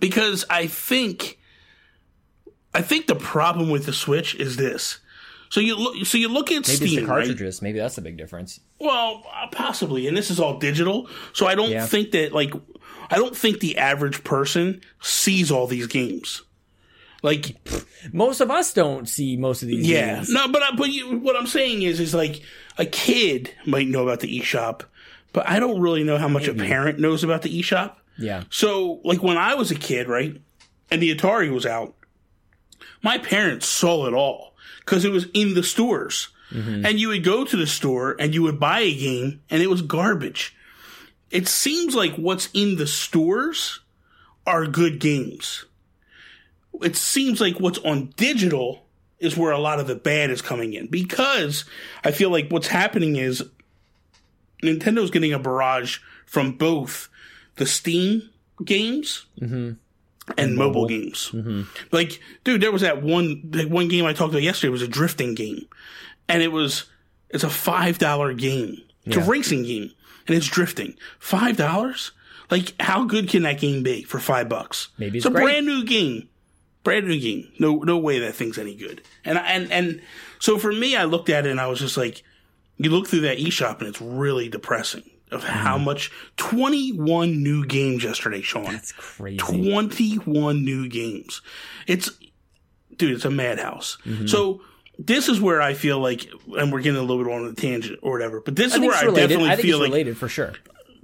[0.00, 1.38] because I think
[2.74, 4.98] I think the problem with the Switch is this.
[5.50, 7.06] So you look, so you look at Maybe Steam, the right?
[7.06, 7.62] cartridges.
[7.62, 8.60] Maybe that's the big difference.
[8.78, 11.86] Well, uh, possibly, and this is all digital, so I don't Yeah.
[11.86, 12.52] think that like
[13.10, 16.42] I don't think the average person sees all these games.
[17.22, 17.56] Like,
[18.12, 19.88] Most of us don't see most of these.
[19.88, 20.30] yeah, games.
[20.30, 22.42] no, but I, but you, what I'm saying is, is like
[22.76, 24.82] a kid might know about the eShop,
[25.32, 26.66] but I don't really know how much a mm-hmm.
[26.66, 27.96] parent knows about the eShop.
[28.16, 28.44] yeah.
[28.50, 30.40] So, like when I was a kid, right,
[30.90, 31.94] and the Atari was out,
[33.02, 36.28] my parents saw it all because it was in the stores.
[36.52, 36.86] Mm-hmm.
[36.86, 39.68] And you would go to the store and you would buy a game and it
[39.68, 40.56] was garbage.
[41.30, 43.80] It seems like what's in the stores
[44.46, 45.66] are good games.
[46.82, 48.84] It seems like what's on digital
[49.18, 51.64] is where a lot of the bad is coming in because
[52.04, 53.42] I feel like what's happening is
[54.62, 57.08] Nintendo's getting a barrage from both
[57.56, 58.30] the Steam
[58.64, 59.26] games
[60.36, 61.30] and, mobile, games.
[61.32, 61.62] Mm-hmm.
[61.90, 64.88] Like, dude, there was that one that one game I talked about yesterday was a
[64.88, 65.66] drifting game,
[66.28, 66.84] and it was
[67.30, 68.82] it's a five dollar game.
[69.04, 69.90] It's a racing game,
[70.26, 70.94] and it's drifting.
[71.18, 72.12] Five dollars?
[72.50, 74.88] Like, how good can that game be for five bucks?
[74.98, 75.44] Maybe it's, it's a great.
[75.44, 76.28] brand new game.
[76.88, 77.50] Brand new game.
[77.58, 79.02] No, no way that thing's any good.
[79.24, 80.00] And and and
[80.38, 82.22] so for me, I looked at it and I was just like,
[82.76, 85.84] you look through that eShop and it's really depressing of how Mm-hmm.
[85.84, 86.10] much.
[86.36, 88.64] Twenty one new games yesterday, Sean.
[88.64, 89.36] That's crazy.
[89.36, 91.42] 21 new games.
[91.86, 92.10] It's,
[92.96, 93.98] dude, it's a madhouse.
[94.06, 94.26] Mm-hmm.
[94.26, 94.62] So,
[94.98, 97.98] this is where I feel like, and we're getting a little bit on a tangent
[98.02, 99.28] or whatever, but this I is where I related.
[99.28, 100.54] definitely I think feel like, related for sure.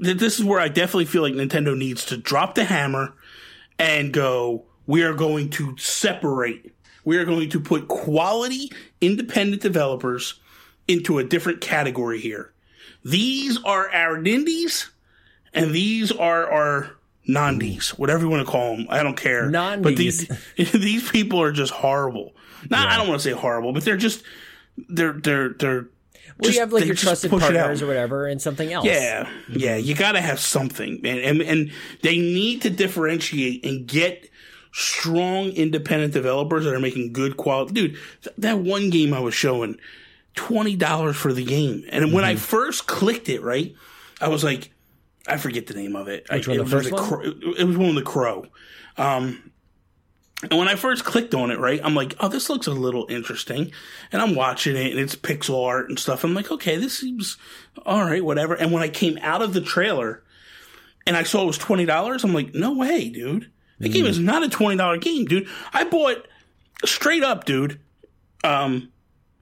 [0.02, 3.14] th- this is where I definitely feel like Nintendo needs to drop the hammer
[3.78, 8.70] and go, we are going to separate, we are going to put quality
[9.00, 10.40] independent developers
[10.88, 12.52] into a different category here.
[13.04, 14.88] These are our nindies
[15.52, 16.90] and these are our
[17.28, 18.86] nondies, whatever you want to call them.
[18.90, 19.48] I don't care.
[19.82, 22.34] But these these people are just horrible.
[22.70, 24.22] Not I don't want to say horrible, but they're just
[24.88, 25.90] they're they're they're Well,
[26.42, 28.86] just- you have like your trusted partners or whatever, and something else.
[28.86, 29.58] Yeah, mm-hmm.
[29.58, 34.30] yeah, you got to have something, man, and and they need to differentiate and get
[34.76, 37.72] strong independent developers that are making good quality.
[37.72, 39.78] Dude, th- that one game I was showing,
[40.34, 42.32] twenty dollars for the game, and when Mm-hmm.
[42.32, 43.72] I first clicked it, right,
[44.20, 44.72] I was like,
[45.28, 46.26] I forget the name of it.
[46.30, 46.96] Which I, one, it the was first?
[46.96, 48.46] Crow- it, was one with the crow.
[48.96, 49.52] Um,
[50.50, 53.06] and when I first clicked on it, right, I'm like, oh, this looks a little
[53.08, 53.72] interesting.
[54.12, 56.22] And I'm watching it and it's pixel art and stuff.
[56.24, 57.38] I'm like, okay, this seems
[57.86, 58.54] all right, whatever.
[58.54, 60.22] And when I came out of the trailer
[61.06, 63.50] and I saw it was $20, I'm like, no way, dude.
[63.78, 65.48] The game is not a $20 game, dude.
[65.72, 66.26] I bought
[66.84, 67.80] straight up, dude,
[68.42, 68.90] um,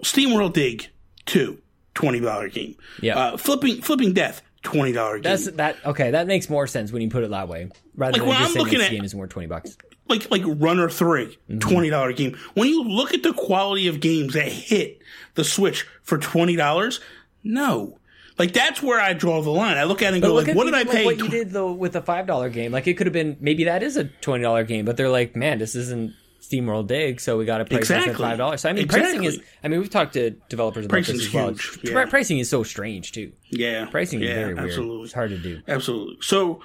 [0.03, 0.89] SteamWorld Dig
[1.27, 1.59] 2,
[1.95, 2.77] $20 game.
[3.01, 3.19] Yeah.
[3.19, 5.23] Uh, flipping, flipping Death, $20 game.
[5.23, 5.77] That's that.
[5.85, 8.39] Okay, that makes more sense when you put it that way, rather Like, than when
[8.39, 9.77] just I'm saying looking this at- game is worth twenty bucks.
[10.09, 12.37] like like Runner 3 twenty dollar game.
[12.55, 15.01] When you look at the quality of games that hit
[15.35, 17.01] the Switch for twenty dollars,
[17.45, 17.99] no,
[18.39, 19.77] like that's where I draw the line.
[19.77, 21.05] I look at it and But go like, at what did I even, like, pay?
[21.05, 22.73] what you did though with a five dollar game.
[22.73, 25.37] Like it could have been maybe that is a twenty dollar game, but they're like,
[25.37, 28.11] man, this isn't SteamWorld Dig, so we got to price Exactly.
[28.13, 28.63] at five dollars.
[28.63, 29.41] So I mean, pricing is.
[29.63, 31.49] I mean, we've talked to developers about Pricing's this as well.
[31.51, 32.05] huge, yeah.
[32.07, 33.33] Pricing is so strange too.
[33.51, 34.67] yeah, Pricing yeah, is very weird.
[34.67, 35.05] absolutely.
[35.05, 35.63] It's hard to do.
[35.69, 36.17] Absolutely.
[36.21, 36.61] So,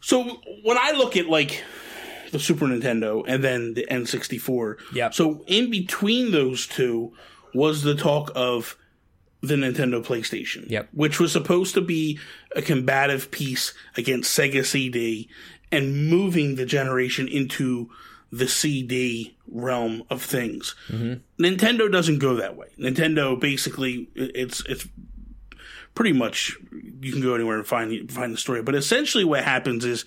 [0.00, 0.24] so
[0.64, 1.62] when I look at like
[2.32, 5.10] the Super Nintendo and then the N64, yeah.
[5.10, 7.12] So in between those two
[7.54, 8.76] was the talk of
[9.42, 10.88] the Nintendo PlayStation, Yep.
[10.92, 12.18] which was supposed to be
[12.54, 15.28] a combative piece against Sega CD
[15.70, 17.90] and moving the generation into
[18.32, 20.74] the CD realm of things.
[20.88, 21.42] Mm-hmm.
[21.42, 22.68] Nintendo doesn't go that way.
[22.78, 24.86] Nintendo basically it's it's
[25.94, 26.56] pretty much
[27.00, 28.62] you can go anywhere and find find the story.
[28.62, 30.04] But essentially, what happens is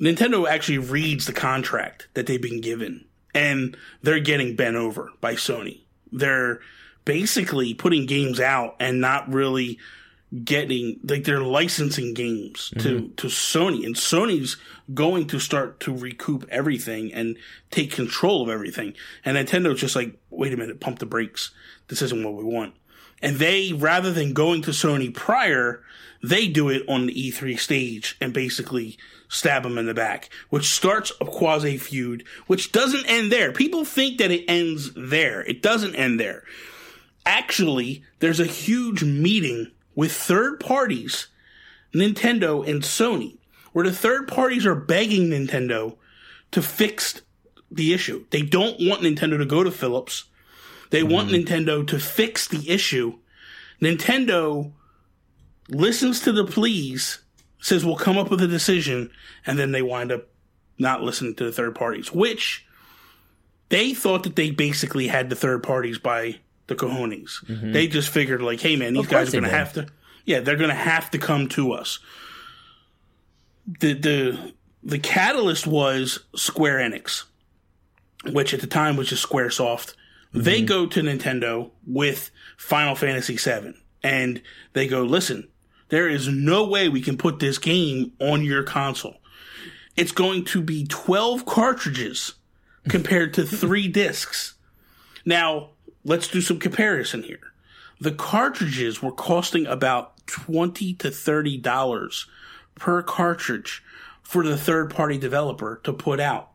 [0.00, 5.34] Nintendo actually reads the contract that they've been given, and they're getting bent over by
[5.34, 5.82] Sony.
[6.10, 6.60] They're
[7.04, 9.78] basically putting games out and not really
[10.42, 13.14] getting like they're licensing games to mm-hmm.
[13.14, 13.86] to Sony.
[13.86, 14.56] And Sony's
[14.92, 17.36] going to start to recoup everything and
[17.70, 18.94] take control of everything.
[19.24, 21.52] And Nintendo's just like wait a minute pump the brakes.
[21.88, 22.74] This isn't what we want.
[23.22, 25.82] And they rather than going to Sony prior
[26.22, 28.96] they do it on the E3 stage and basically
[29.28, 33.52] stab them in the back which starts a quasi feud which doesn't end there.
[33.52, 35.42] People think that it ends there.
[35.42, 36.42] It doesn't end there
[37.26, 41.28] actually there's a huge meeting with third parties,
[41.94, 43.38] Nintendo and Sony,
[43.72, 45.96] where the third parties are begging Nintendo
[46.50, 47.22] to fix
[47.70, 48.24] the issue.
[48.30, 50.24] They don't want Nintendo to go to Philips.
[50.90, 51.12] They mm-hmm.
[51.12, 53.18] want Nintendo to fix the issue.
[53.80, 54.72] Nintendo
[55.68, 57.20] listens to the pleas,
[57.60, 59.10] says we'll come up with a decision,
[59.46, 60.28] and then they wind up
[60.78, 62.66] not listening to the third parties, which
[63.68, 67.72] they thought that they basically had the third parties by the cojones.
[67.72, 69.86] They just figured like, hey man, these guys are going to have to,
[70.24, 71.98] yeah, they're going to have to come to us.
[73.66, 77.24] The the the catalyst was Square Enix,
[78.30, 79.94] which at the time was just SquareSoft.
[80.32, 80.66] They Mm-hmm.
[80.66, 85.48] go to Nintendo with Final Fantasy VII, and they go, listen,
[85.90, 89.16] there is no way we can put this game on your console.
[89.96, 92.34] It's going to be 12 cartridges
[92.88, 94.54] compared to three discs.
[95.24, 95.70] Now,
[96.04, 97.52] let's do some comparison here.
[98.00, 102.26] The cartridges were costing about 20 to 30 dollars
[102.74, 103.82] per cartridge
[104.22, 106.50] for the third party developer to put out.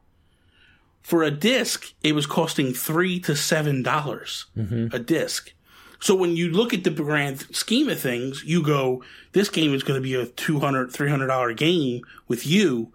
[1.01, 4.93] For a disc, it was costing 3 to 7 dollars mm-hmm.
[4.93, 5.53] a disc.
[6.01, 9.83] So when you look at the grand scheme of things, you go, this game is
[9.83, 12.93] going to be a $200, 300 dollar game with you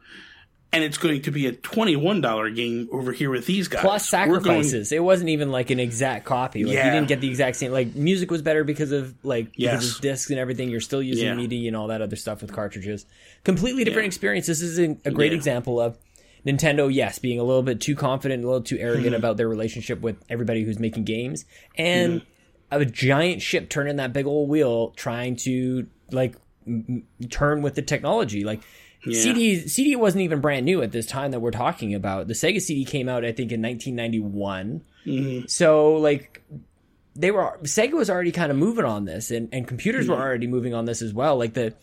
[0.74, 3.80] and it's going to be a $21 game over here with these guys.
[3.82, 4.92] Plus We're going- sacrifices.
[4.92, 6.64] it wasn't even like an exact copy.
[6.64, 6.86] Like Yeah.
[6.86, 7.72] you didn't get the exact same.
[7.72, 9.72] Like music was better because of like Yes.
[9.76, 10.68] because of discs and everything.
[10.70, 11.34] You're still using Yeah.
[11.34, 13.06] MIDI and all that other stuff with cartridges.
[13.44, 14.46] Completely different experience.
[14.46, 15.36] This is a, great Yeah.
[15.38, 15.96] example of
[16.46, 19.14] Nintendo, yes, being a little bit too confident, a little too arrogant Mm-hmm.
[19.14, 21.46] about their relationship with everybody who's making games,
[21.78, 22.20] and
[22.70, 26.34] a giant ship turning that big old wheel, trying to like
[26.66, 28.44] m- turn with the technology.
[28.44, 28.60] Like
[29.12, 32.28] CD, CD wasn't even brand new at this time that we're talking about.
[32.28, 34.82] The Sega CD came out, I think, in 1991.
[35.06, 35.46] Mm-hmm.
[35.46, 36.42] So like
[37.14, 40.46] they were Sega was already kind of moving on this, and and computers were already
[40.46, 41.36] moving on this as well.
[41.36, 41.74] Like the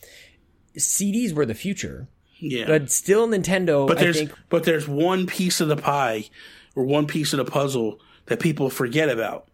[0.78, 2.08] CDs were the future,
[2.40, 2.66] yeah.
[2.66, 3.88] but still Nintendo.
[3.88, 6.26] But I there's think but there's one piece of the pie
[6.76, 9.48] or one piece of the puzzle that people forget about.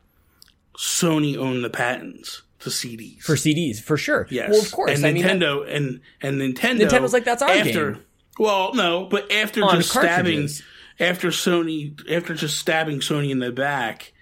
[0.78, 3.22] Sony owned the patents to CDs.
[3.22, 4.28] for CDs for sure.
[4.30, 4.50] yes.
[4.52, 4.92] Well, of course.
[4.96, 8.04] And I mean, that- Nintendo and and Nintendo Nintendo's like, "That's our after, game."
[8.40, 10.48] Well, no, but after On just stabbing
[11.00, 14.14] after Sony after just stabbing Sony in the back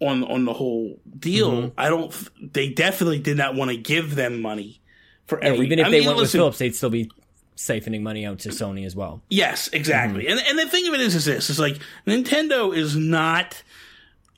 [0.00, 1.68] on on the whole deal, Mm-hmm.
[1.80, 4.80] I don't they definitely did not want to give them money
[5.26, 7.10] for yeah, every even if I they mean, went with Philips, they'd still be
[7.56, 9.22] siphoning money out to Sony as well.
[9.30, 10.24] Yes, exactly.
[10.24, 10.38] Mm-hmm.
[10.38, 13.62] And and the thing of it is, is this: is like Nintendo is not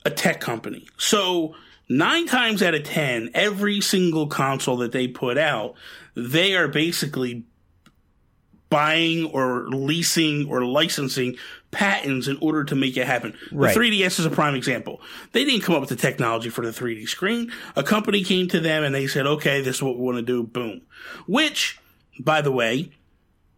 [0.05, 0.87] a tech company.
[0.97, 1.55] So
[1.89, 5.75] nine times out of ten, every single console that they put out,
[6.15, 7.45] they are basically
[8.69, 11.37] buying or leasing or licensing
[11.71, 13.37] patents in order to make it happen.
[13.51, 13.73] Right.
[13.73, 15.01] The 3DS is a prime example.
[15.33, 17.51] They didn't come up with the technology for the 3D screen.
[17.75, 20.23] A company came to them and they said, okay, this is what we want to
[20.23, 20.43] do.
[20.43, 20.81] Boom.
[21.27, 21.79] Which,
[22.19, 22.91] by the way,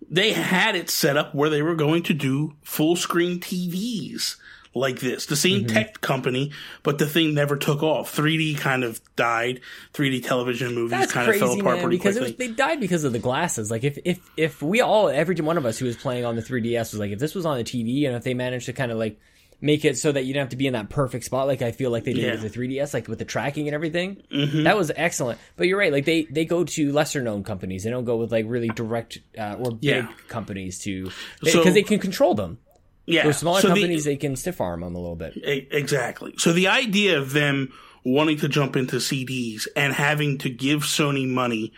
[0.10, 4.36] they had it set up where they were going to do full screen TVs
[4.78, 5.26] like this.
[5.26, 5.74] The same Mm-hmm.
[5.76, 6.52] tech company,
[6.84, 8.16] but the thing never took off.
[8.16, 9.62] 3D kind of died.
[9.94, 11.84] 3D television movies That's kind crazy, of fell apart man.
[11.84, 12.32] pretty Because quickly.
[12.32, 13.70] was, they died because of the glasses.
[13.72, 16.42] Like if if if we all, every one of us who was playing on the
[16.42, 18.92] 3DS was like, if this was on the TV and if they managed to kind
[18.92, 19.20] of like
[19.60, 21.72] make it so that you don't have to be in that perfect spot, like I
[21.72, 22.34] feel like they did Yeah.
[22.34, 22.44] Mm-hmm.
[22.44, 24.22] with the 3DS, like with the tracking and everything,
[24.64, 25.40] that was excellent.
[25.56, 25.92] But you're right.
[25.92, 27.84] Like they they go to lesser known companies.
[27.84, 30.08] They don't go with like really direct uh, or big Yeah.
[30.28, 31.10] companies to
[31.42, 32.60] because So- they can control them.
[33.08, 33.24] Yeah.
[33.24, 35.34] Those smaller So the- companies, they can stiff arm them a little bit.
[35.72, 36.36] Exactly.
[36.38, 41.28] So the idea of them wanting to jump into CDs and having to give Sony
[41.28, 41.74] money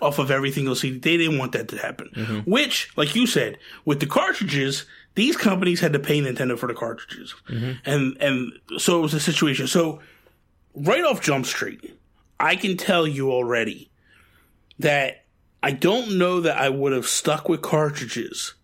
[0.00, 2.10] off of every single CD, they didn't want that to happen.
[2.14, 2.50] Mm-hmm.
[2.50, 6.74] Which, like you said, with the cartridges, these companies had to pay Nintendo for the
[6.74, 7.72] cartridges, Mm-hmm.
[7.84, 9.66] and and so it was a situation.
[9.68, 10.00] So
[10.74, 11.96] right off Jump Street,
[12.40, 13.90] I can tell you already
[14.80, 15.24] that
[15.62, 18.54] I don't know that I would have stuck with cartridges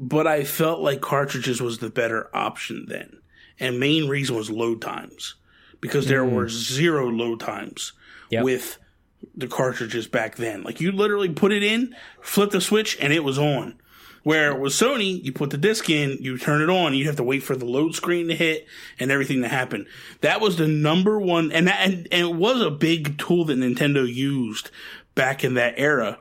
[0.00, 3.18] but I felt like cartridges was the better option then.
[3.60, 5.34] And main reason was load times
[5.82, 6.50] because there were mm.
[6.50, 7.92] zero load times
[8.30, 8.44] Yep.
[8.44, 8.78] with
[9.34, 10.62] the cartridges back then.
[10.62, 13.76] Like you literally put it in, flip the switch, and it was on.
[14.22, 17.22] Where with Sony, you put the disc in, you turn it on, you have to
[17.22, 18.66] wait for the load screen to hit
[18.98, 19.86] and everything to happen.
[20.20, 23.58] That was the number one, and that, and, and it was a big tool that
[23.58, 24.70] Nintendo used
[25.14, 26.18] back in that era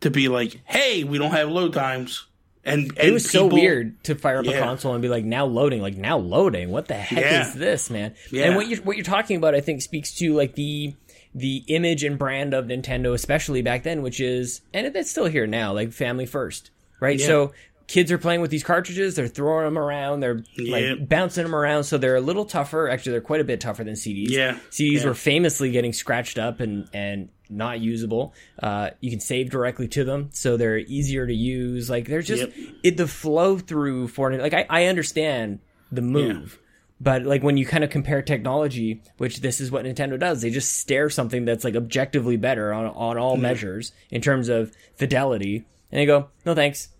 [0.00, 2.26] to be like, hey, we don't have load times.
[2.64, 5.46] And, and it was so weird to fire up a console and be like, now
[5.46, 6.70] loading, like now loading.
[6.70, 7.48] What the heck Yeah.
[7.48, 8.14] is this, man?
[8.30, 8.44] Yeah.
[8.46, 10.94] And what you're what you're talking about, I think, speaks to like the
[11.34, 15.46] the image and brand of Nintendo, especially back then, which is and it's still here
[15.46, 16.70] now, like family first,
[17.00, 17.18] right?
[17.18, 17.26] Yeah.
[17.26, 17.52] So
[17.88, 20.90] kids are playing with these cartridges, they're throwing them around, they're Yeah.
[20.92, 22.88] like bouncing them around, so they're a little tougher.
[22.88, 24.30] Actually, they're quite a bit tougher than CDs.
[24.30, 24.56] Yeah.
[24.70, 25.06] CDs Yeah.
[25.08, 28.34] were famously getting scratched up and and not usable.
[28.62, 31.88] Uh, you can save directly to them, so they're easier to use.
[31.90, 32.68] Like they're just Yep.
[32.82, 35.60] it the flow through for like I, I understand
[35.90, 36.58] the move.
[37.00, 40.50] But like when you kind of compare technology, which this is what Nintendo does, they
[40.50, 45.64] just stare something that's like objectively better on on all measures in terms of fidelity,
[45.90, 46.90] and they go, "No thanks,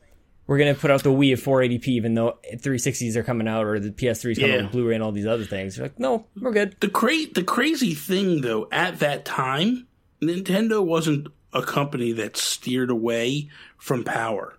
[0.49, 3.79] we're gonna put out the Wii at 480p, even though 360s are coming out or
[3.79, 4.57] the PS3's coming Yeah.
[4.59, 7.31] out with Blu-ray and all these other things." They're like, "No, we're good." The cra-
[7.33, 9.87] the crazy thing though, at that time,
[10.23, 14.57] Nintendo wasn't a company that steered away from power.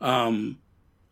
[0.00, 0.58] Um,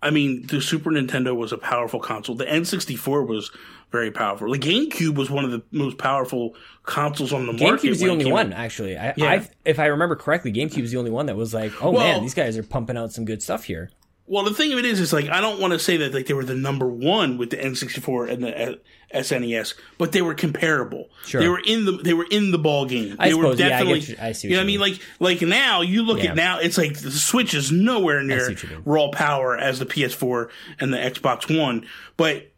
[0.03, 2.35] I mean, the Super Nintendo was a powerful console.
[2.35, 3.51] The N64 was
[3.93, 4.51] very powerful.
[4.51, 7.87] The GameCube was one of the most powerful consoles on the market.
[7.88, 8.59] GameCube's the when it only one, out.
[8.59, 8.97] actually.
[8.99, 9.31] I, Yeah.
[9.31, 12.01] I, if I remember correctly, GameCube GameCube's the only one that was like, "Oh Well-
[12.03, 13.91] man, these guys are pumping out some good stuff here."
[14.27, 16.27] Well, the thing of it is, is like I don't want to say that like
[16.27, 18.75] they were the number one with the N64 and the uh,
[19.15, 21.11] SNES, but they were comparable.
[21.27, 21.41] Sure.
[21.41, 23.17] They were in the they were in the ball game.
[23.19, 24.01] I they were suppose, yeah, I definitely.
[24.01, 24.81] get you- I see what you know what I mean?
[24.81, 26.31] Like like now you look Yeah.
[26.31, 28.83] at now, it's like the Switch is nowhere near what you mean.
[28.85, 30.49] raw power as the PS4
[30.81, 32.49] and the Xbox One, but.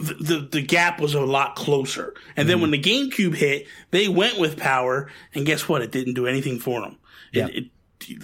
[0.00, 2.62] The, the the gap was a lot closer, and then Mm-hmm.
[2.62, 5.82] when the GameCube hit, they went with power, and guess what?
[5.82, 6.98] It didn't do anything for them.
[7.32, 7.46] It, Yeah.
[7.48, 7.64] it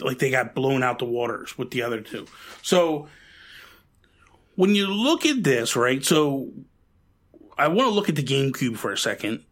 [0.00, 2.26] like they got blown out the waters with the other two.
[2.62, 3.08] So
[4.56, 6.04] when you look at this, right?
[6.04, 6.50] So
[7.58, 9.44] I want to look at the GameCube for a second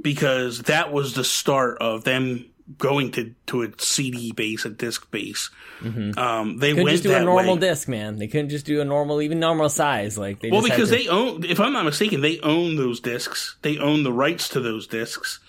[0.00, 2.46] because that was the start of them
[2.78, 5.50] going to to a CD base, a disc base.
[5.82, 7.60] Um, they Couldn't went just do that a normal way.
[7.60, 8.16] disc, man.
[8.16, 10.16] They couldn't just do a normal, even normal size.
[10.16, 13.56] Like they Well, because to- they own, if I'm not mistaken, they own those discs.
[13.62, 15.40] They own the rights to those discs,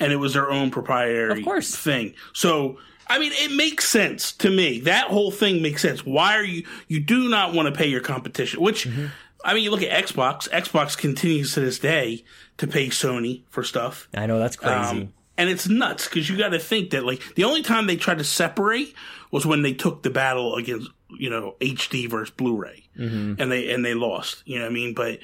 [0.00, 1.74] and it was their own proprietary Of course.
[1.76, 2.14] thing.
[2.32, 4.80] So, I mean, it makes sense to me.
[4.80, 6.04] That whole thing makes sense.
[6.06, 6.64] Why are you?
[6.88, 8.60] You do not want to pay your competition.
[8.60, 9.06] Which, Mm-hmm.
[9.44, 10.48] I mean, you look at Xbox.
[10.50, 12.24] Xbox continues to this day
[12.58, 14.08] to pay Sony for stuff.
[14.14, 14.74] I know that's crazy.
[14.76, 17.96] Um, and it's nuts because you got to think that like the only time they
[17.96, 18.94] tried to separate
[19.32, 23.40] was when they took the battle against you know HD versus Blu-ray, Mm-hmm.
[23.42, 24.42] and they and they lost.
[24.46, 24.94] You know what I mean?
[24.94, 25.18] But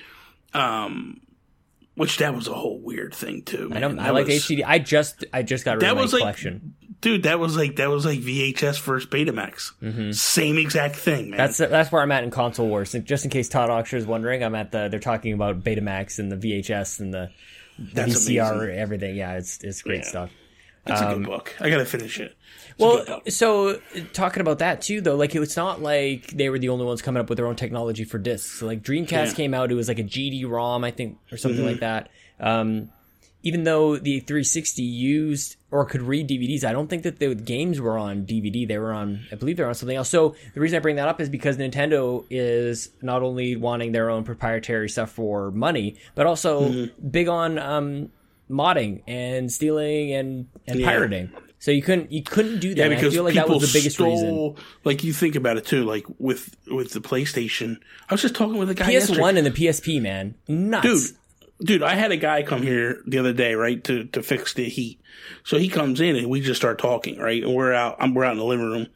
[0.53, 1.21] um,
[1.99, 3.71] which that was a whole weird thing too.
[3.75, 3.97] I don't.
[3.97, 4.07] man.
[4.07, 4.65] I like HDD.
[4.67, 6.75] I just I just got rid That of my was like- collection.
[7.01, 7.25] dude.
[7.25, 10.15] That was like that was like VHS versus Betamax.
[10.15, 11.39] Same exact thing, man.
[11.41, 11.47] Mm-hmm.
[11.47, 12.93] That's that's where I'm at in console wars.
[13.05, 14.89] Just in case Todd Oxer is wondering, I'm at the.
[14.89, 17.31] They're talking about Betamax and the VHS and the,
[17.79, 18.79] the VCR, amazing.
[18.79, 19.17] everything.
[19.17, 20.09] Yeah, it's it's great Yeah.
[20.09, 20.31] stuff.
[20.89, 21.55] That's a um, good book.
[21.61, 22.37] I gotta finish it.
[22.71, 23.81] It's Well, so
[24.13, 27.21] talking about that too, though, like it's not like they were the only ones coming
[27.21, 28.59] up with their own technology for discs.
[28.59, 29.25] So, like Dreamcast Yeah.
[29.27, 29.37] Mm-hmm.
[29.37, 32.11] came out, it was like a GD-ROM, I think, or something like that.
[32.41, 32.91] Um,
[33.45, 37.81] even though the 360 used or could read DVDs, I don't think that the games
[37.81, 38.67] were on DVD.
[38.67, 40.09] They were on, I believe, they're on something else.
[40.11, 44.11] So the reason I bring that up is because Nintendo is not only wanting their
[44.11, 47.09] own proprietary stuff for money, but also Mm-hmm.
[47.11, 48.11] big on um,
[48.51, 50.87] modding and stealing and and Yeah.
[50.87, 51.31] pirating.
[51.61, 52.77] So you couldn't you couldn't do that.
[52.77, 54.11] Yeah, And I because feel like that was the biggest stole,
[54.53, 54.65] reason.
[54.85, 57.79] Like you think about it too, like with with the PlayStation.
[58.09, 58.87] I was just talking with a guy.
[58.93, 60.87] PS1 and the PSP, man, nuts.
[61.11, 61.17] dude
[61.61, 64.69] dude i had a guy come here the other day right to to fix the
[64.69, 65.01] heat
[65.43, 68.23] so he comes in and we just start talking right and we're out i'm we're
[68.25, 68.87] out in the living room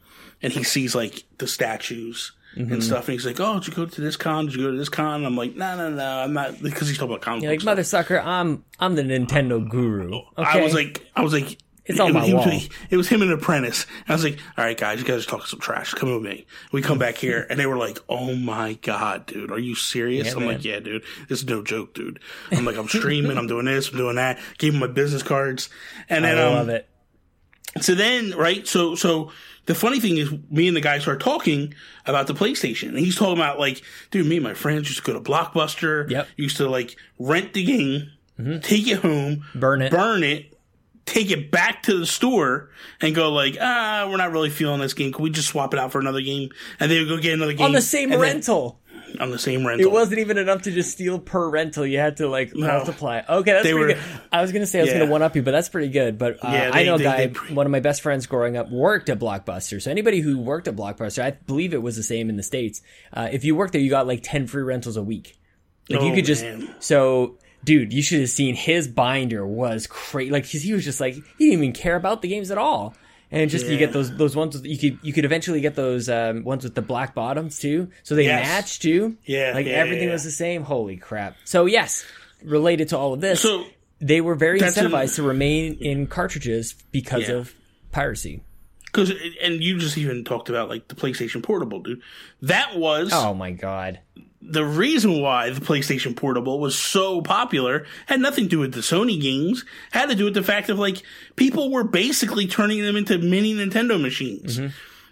[0.42, 2.70] and he sees like the statues Mm-hmm.
[2.72, 4.70] and stuff and he's like oh did you go to this con did you go
[4.70, 7.22] to this con and i'm like no no no i'm not because he's talking about
[7.22, 8.20] comic You're like mother sucker.
[8.20, 10.12] I'm I'm the Nintendo guru.
[10.36, 10.60] Okay?
[10.60, 12.60] I was like, I was like, It's on it, my he was- wall.
[12.90, 13.86] it was him and an apprentice.
[14.06, 15.94] I was like, all right, guys, you guys are talking some trash.
[15.94, 16.46] Come with me.
[16.72, 20.26] We come back here, and they were like, oh my god, dude, are you serious?
[20.26, 20.48] Yeah, I'm man.
[20.48, 22.20] like, yeah, dude, this is no joke, dude.
[22.50, 24.38] I'm like, I'm streaming, I'm doing this, I'm doing that.
[24.58, 25.70] Gave him my business cards,
[26.10, 26.86] and I then um, love it.
[27.80, 28.66] so then, right?
[28.68, 29.30] So, so
[29.66, 31.74] the funny thing is, me and the guy start talking
[32.06, 35.12] about the PlayStation, and he's talking about like, dude, me and my friends used to
[35.12, 36.10] go to Blockbuster.
[36.10, 36.28] Yep.
[36.36, 38.10] Used to like rent the game,
[38.62, 39.90] take it home, Burn it.
[39.92, 40.52] burn it,
[41.06, 44.94] take it back to the store, and go like, ah, we're not really feeling this
[44.94, 45.12] game.
[45.12, 46.50] Can we just swap it out for another game?
[46.80, 48.80] And then we go get another game On the same and then- rental.
[49.20, 49.86] On the same rental.
[49.86, 51.86] It wasn't even enough to just steal per rental.
[51.86, 53.22] You had to like multiply.
[53.28, 54.02] Okay, that's They pretty were- good.
[54.32, 54.98] I was gonna say I was Yeah.
[55.00, 56.18] gonna one up you, but that's pretty good.
[56.18, 57.26] But uh, Yeah, I they- know a guy.
[57.26, 59.80] they- one of my best friends growing up worked at Blockbuster.
[59.82, 62.82] So anybody who worked at Blockbuster, I believe it was the same in the states.
[63.12, 65.36] Uh, if you worked there, you got like ten free rentals a week.
[65.90, 66.74] Like you Oh, could just man.
[66.78, 67.38] so.
[67.64, 70.32] Dude, you should have seen his binder was crazy.
[70.32, 72.92] Like 'cause he was just like he didn't even care about the games at all.
[73.32, 76.08] And just you get those those ones with, you could you could eventually get those
[76.10, 78.46] um, ones with the black bottoms too, so they Yes.
[78.46, 79.16] match too.
[79.24, 80.62] Yeah, like yeah, everything yeah, was the same.
[80.64, 81.36] Holy crap!
[81.44, 82.04] So yes,
[82.44, 83.64] related to all of this, So
[84.00, 87.36] they were very incentivized to remain in cartridges because Yeah.
[87.36, 87.54] of
[87.90, 88.42] piracy.
[88.84, 89.10] because
[89.42, 92.02] and you just even talked about like the PlayStation Portable, dude.
[92.42, 94.00] That was Oh my god!
[94.44, 98.80] The reason why the PlayStation Portable was so popular had nothing to do with the
[98.80, 99.64] Sony games.
[99.92, 101.02] Had to do with the fact of like
[101.36, 104.58] people were basically turning them into mini Nintendo machines.
[104.58, 104.68] Mm-hmm.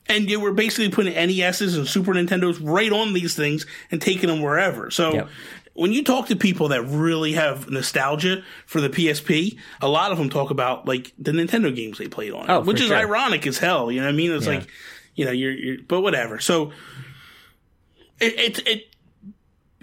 [0.08, 4.28] And you were basically putting NESs and Super Nintendos right on these things and taking
[4.28, 4.90] them wherever.
[4.90, 5.28] So Yep.
[5.74, 10.18] when you talk to people that really have nostalgia for the PSP, a lot of
[10.18, 12.96] them talk about like the Nintendo games they played on it, Oh, which is sure.
[12.96, 13.92] ironic as hell.
[13.92, 14.32] You know what I mean?
[14.32, 14.54] It's Yeah.
[14.54, 14.66] like,
[15.14, 16.40] you know, you're, you're, but whatever.
[16.40, 16.72] So
[18.18, 18.86] it, it, it,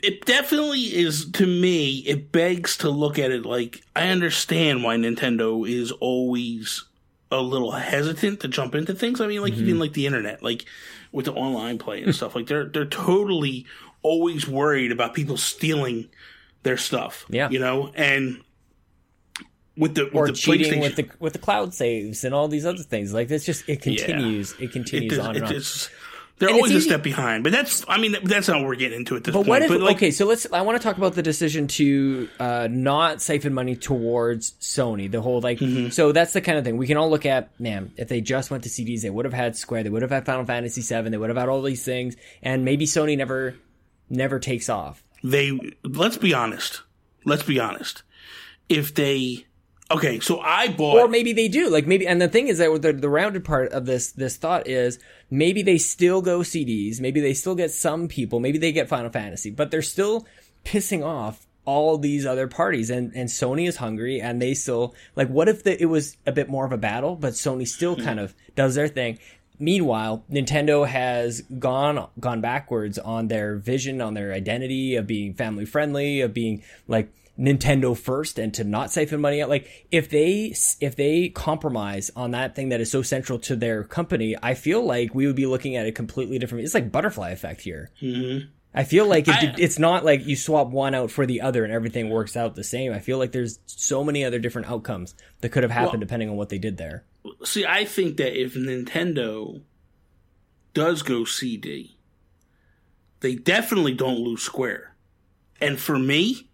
[0.04, 4.96] it definitely is to me it begs to look at it like i understand why
[4.96, 6.86] nintendo is always
[7.32, 9.62] a little hesitant to jump into things i mean like Mm-hmm.
[9.64, 10.66] even like the internet like
[11.12, 13.66] with the online play and stuff like they're they're totally
[14.04, 16.10] always worried about people stealing
[16.64, 17.50] their stuff Yeah.
[17.50, 18.42] you know and
[19.76, 22.66] with the with Or the cheating with the with the cloud saves and all these
[22.66, 23.14] other things.
[23.14, 24.54] Like it's just it continues.
[24.54, 25.54] It it continues does- on and it on.
[25.56, 25.90] is-
[26.40, 29.00] they're And always a step behind but that's i mean that's not what we're getting
[29.00, 30.12] into at this But point what if but like okay?
[30.12, 30.46] So let's.
[30.54, 35.10] I want to talk about the decision to uh, not siphon money towards Sony.
[35.10, 35.58] The whole like.
[35.58, 35.90] Mm-hmm.
[35.90, 37.60] So that's the kind of thing we can all look at.
[37.60, 39.84] Man, if they just went to CDs, they would have had Square.
[39.84, 41.10] They would have had Final Fantasy VII.
[41.10, 43.56] They would have had all these things, and maybe Sony never,
[44.10, 45.04] never takes off.
[45.24, 46.84] they let's be honest
[47.26, 48.04] let's be honest
[48.70, 49.47] if they
[49.92, 51.70] okay so i bought Or maybe they do.
[51.70, 54.68] Like maybe, and the thing is that the, the rounded part of this this thought
[54.68, 57.00] is maybe they still go CDs.
[57.00, 58.40] Maybe they still get some people.
[58.40, 60.26] Maybe they get Final Fantasy, but they're still
[60.66, 62.90] pissing off all these other parties.
[62.90, 65.30] And and Sony is hungry, and they still like.
[65.30, 68.04] What if the, it was a bit more of a battle, but Sony still hmm.
[68.04, 69.20] kind of does their thing.
[69.60, 75.66] Meanwhile, Nintendo has gone gone backwards on their vision, on their identity of being family
[75.66, 79.50] friendly, of being like Nintendo first, and to not siphon money out.
[79.50, 83.84] Like if they if they compromise on that thing that is so central to their
[83.84, 86.66] company, I feel like we would be looking at a completely different.
[86.66, 87.92] It's like butterfly effect here.
[88.02, 88.48] Mm-hmm.
[88.74, 91.64] I feel like it, I- it's not like you swap one out for the other
[91.64, 92.92] and everything works out the same.
[92.94, 96.30] I feel like there's so many other different outcomes that could have happened Well- depending
[96.30, 97.04] on what they did there.
[97.44, 99.62] see i think that if nintendo
[100.74, 101.98] does go cd
[103.20, 104.96] they definitely don't lose square
[105.60, 106.47] and for me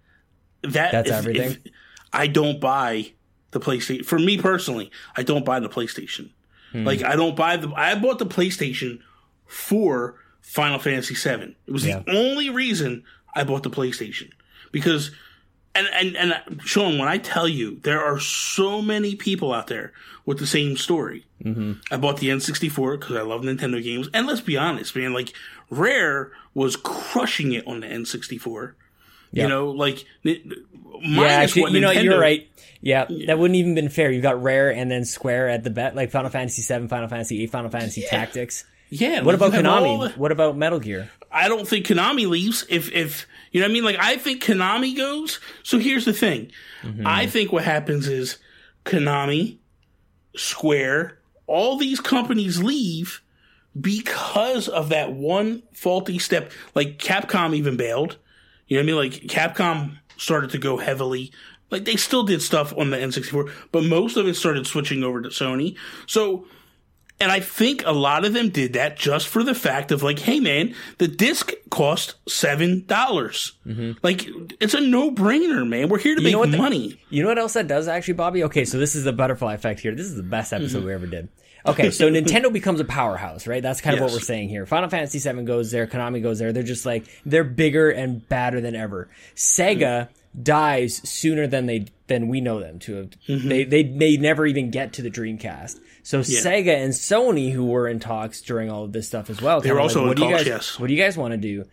[0.63, 1.51] that That's if- everything?
[1.65, 1.71] if
[2.11, 3.11] i don't buy
[3.51, 6.29] the playstation for me personally i don't buy the playstation
[6.71, 6.85] Hmm.
[6.85, 8.99] like i don't buy the i bought the playstation
[9.45, 11.99] for final fantasy 7 it was Yeah.
[11.99, 13.03] the only reason
[13.35, 14.29] i bought the playstation
[14.71, 15.11] because
[15.75, 19.91] and and and Sean, when I tell you there are so many people out there
[20.23, 21.25] with the same story.
[21.43, 21.71] Mm-hmm.
[21.91, 25.33] I bought the N64 because I love Nintendo games, and let's be honest, man, like
[25.71, 28.73] Rare was crushing it on the N64.
[29.33, 29.43] Yeah.
[29.43, 30.35] You know, like Yeah,
[31.27, 32.49] actually, you know, Nintendo- you're right.
[32.81, 34.11] Yeah, that wouldn't even been fair.
[34.11, 37.37] You got Rare and then Square at the bet, like Final Fantasy VII, Final Fantasy
[37.37, 38.65] VIII, Final Fantasy Tactics.
[38.89, 39.87] Yeah, What about Konami?
[39.87, 41.09] all What about Metal Gear?
[41.31, 43.83] I don't think Konami leaves if if you know what I mean.
[43.83, 45.39] Like I think Konami goes.
[45.63, 46.51] So here's the thing.
[46.83, 47.07] Mm-hmm.
[47.07, 48.37] I think what happens is
[48.85, 49.57] Konami,
[50.35, 51.17] Square,
[51.47, 53.21] all these companies leave
[53.79, 56.51] because of that one faulty step.
[56.75, 58.17] Like Capcom even bailed.
[58.73, 59.11] You know what I mean?
[59.11, 61.31] Like Capcom started to go heavily.
[61.69, 65.21] Like they still did stuff on the N64, but most of it started switching over
[65.21, 65.75] to Sony.
[66.07, 66.47] So
[67.19, 70.17] and I think a lot of them did that just for the fact of like,
[70.19, 73.53] hey man, the disc cost seven dollars.
[74.01, 74.27] Like
[74.59, 75.89] it's a no brainer, man.
[75.89, 76.31] We're here to Mm-hmm.
[76.31, 76.99] know make what the- money.
[77.09, 78.43] You know what else that does actually, Bobby?
[78.45, 79.93] Okay, so this is the butterfly effect here.
[79.95, 81.29] This is the best episode we ever did.
[81.65, 83.63] Okay, so Nintendo becomes a powerhouse, right?
[83.63, 84.65] That's kind of what we're saying here.
[84.65, 86.51] Final Fantasy VII goes there, Konami goes there.
[86.51, 89.09] They're just like they're bigger and badder than ever.
[89.35, 90.09] Sega
[90.41, 93.09] dies sooner than they than we know them to have.
[93.27, 93.47] Mm-hmm.
[93.47, 95.79] They they they never even get to the Dreamcast.
[96.03, 99.61] So Sega and Sony, who were in talks during all of this stuff as well,
[99.61, 100.79] They were kinda also in what do you guys, yes.
[100.79, 101.65] What do you guys want to do?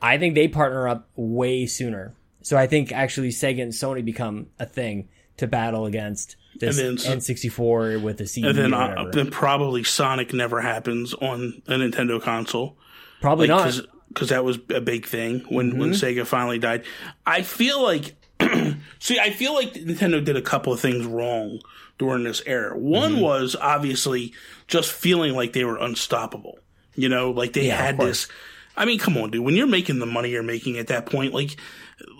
[0.00, 2.14] I think they partner up way sooner.
[2.42, 5.08] So I think actually Sega and Sony become a thing
[5.38, 9.82] to battle against this And then- N64 with the CD And then, uh, then probably
[9.84, 12.76] Sonic never happens on a Nintendo console.
[13.20, 13.64] Probably like, not.
[13.64, 16.82] 'cause- because that was a big thing when when Sega finally died.
[17.26, 18.14] I feel like
[18.98, 21.60] see, I feel like Nintendo did a couple of things wrong
[21.98, 22.76] during this era.
[22.78, 24.34] One was obviously
[24.68, 26.58] just feeling like they were unstoppable.
[26.94, 28.28] You know, like they Yeah, had this.
[28.76, 29.44] I mean, come on, dude.
[29.44, 31.56] When you're making the money you're making at that point, like,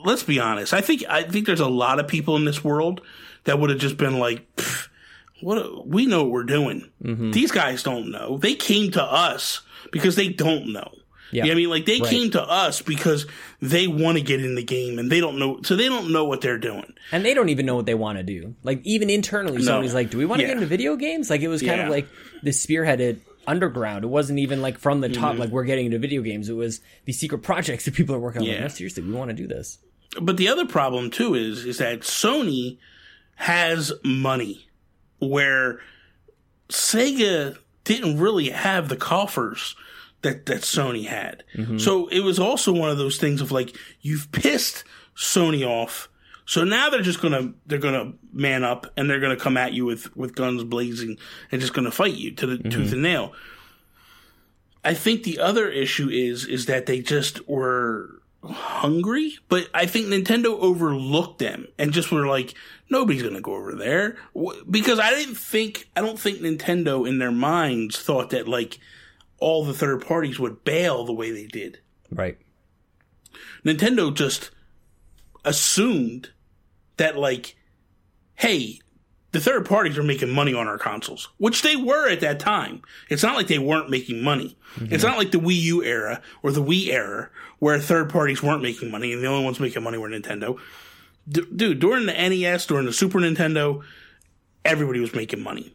[0.05, 0.73] let's be honest.
[0.75, 3.01] I think I think there's a lot of people in this world
[3.45, 4.47] that would have just been like,
[5.41, 5.87] "What?
[5.87, 6.89] We know what we're doing.
[7.03, 7.31] Mm-hmm.
[7.33, 8.39] These guys don't know.
[8.39, 10.93] They came to us because they don't know."
[11.33, 11.45] Yeah.
[11.45, 11.71] You know I mean?
[11.71, 12.11] Like they Right.
[12.11, 13.25] came to us because
[13.63, 16.27] they want to get in the game and they don't know, so they don't know
[16.27, 16.93] what they're doing.
[17.11, 18.55] And they don't even know what they want to do.
[18.63, 19.81] Like even internally, No.
[19.81, 20.49] Sony's like, "Do we want to Yeah.
[20.49, 21.85] get into video games?" Like it was kind Yeah.
[21.87, 22.07] of like
[22.43, 24.05] the spearheaded underground.
[24.05, 25.21] It wasn't even like from the Mm-hmm.
[25.21, 26.49] top, like we're getting into video games.
[26.49, 28.49] It was these secret projects that people are working on.
[28.49, 28.63] Like, Yeah.
[28.63, 29.79] no, seriously, we want to do this.
[30.21, 32.79] But the other problem too is is that Sony
[33.37, 34.69] has money
[35.19, 35.81] where
[36.69, 39.75] Sega didn't really have the coffers
[40.23, 41.43] that that Sony had.
[41.79, 44.85] So it was also one of those things of like you've pissed
[45.17, 46.09] Sony off.
[46.53, 49.87] So now they're just gonna they're gonna man up and they're gonna come at you
[49.87, 51.17] with with guns blazing
[51.51, 52.93] and just gonna fight you to the tooth mm-hmm.
[52.93, 53.33] and nail.
[54.85, 60.09] I think the other issue is is that they just were hungry, but I think
[60.09, 62.53] Nintendo overlooked them and just were like,
[62.91, 64.19] nobody's gonna go over there
[64.71, 68.79] because I didn't think I don't think Nintendo in their minds thought that like
[69.39, 71.79] all the third parties would bail the way they did.
[72.11, 72.37] Right.
[73.65, 74.51] Nintendo just
[75.47, 76.29] assumed
[77.03, 77.57] that like,
[78.35, 78.79] hey,
[79.33, 82.83] the third parties are making money on our consoles, which they were at that time.
[83.11, 84.57] It's not like they weren't making money.
[84.81, 87.29] It's not like the Wii U era or the Wii era
[87.59, 90.59] where third parties weren't making money and the only ones making money were Nintendo.
[91.29, 93.83] D- dude, during the NES, during the Super Nintendo,
[94.65, 95.75] everybody was making money.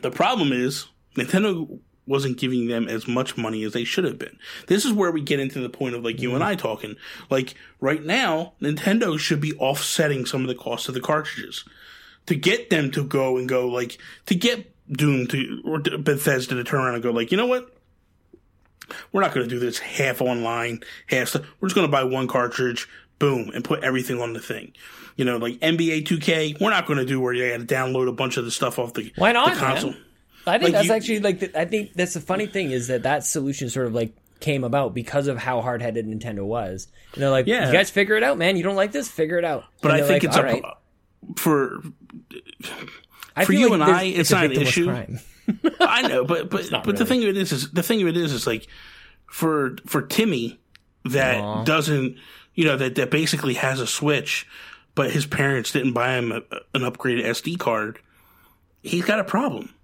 [0.00, 0.86] The problem is
[1.16, 4.38] Nintendo wasn't giving them as much money as they should have been.
[4.66, 6.96] This is where we get into the point of like you and I talking.
[7.30, 11.64] Like right now, Nintendo should be offsetting some of the cost of the cartridges
[12.26, 16.64] to get them to go and go like to get Doom to or Bethesda to
[16.64, 17.70] turn around and go like, you know what?
[19.12, 21.46] We're not going to do this half online, half stuff.
[21.58, 22.86] We're just going to buy one cartridge,
[23.18, 24.74] boom, and put everything on the thing.
[25.16, 28.08] You know, like NBA 2K, we're not going to do where you got to download
[28.08, 29.90] a bunch of the stuff off the, Why not, the console.
[29.92, 30.04] man?
[30.46, 32.88] I think Like, that's you- actually like the, I think that's the funny thing is
[32.88, 36.88] that that solution sort of like came about because of how hard headed Nintendo was.
[37.14, 37.66] And they're like, Yeah.
[37.68, 38.56] you guys figure it out, man.
[38.56, 39.64] You don't like this, figure it out.
[39.80, 40.64] But I think like, it's a, "All right."
[41.36, 41.80] for
[43.44, 44.84] for you like and I, it's a not an issue.
[44.86, 45.20] crime.
[45.80, 48.16] I know, but but but the thing of it is, is the thing of it
[48.16, 48.66] is, is like
[49.26, 50.60] for for Timmy
[51.04, 51.64] that Aw.
[51.64, 52.16] doesn't,
[52.54, 54.46] you know, that that basically has a Switch,
[54.94, 56.36] but his parents didn't buy him a,
[56.74, 57.98] an upgraded SD card.
[58.82, 59.74] He's got a problem.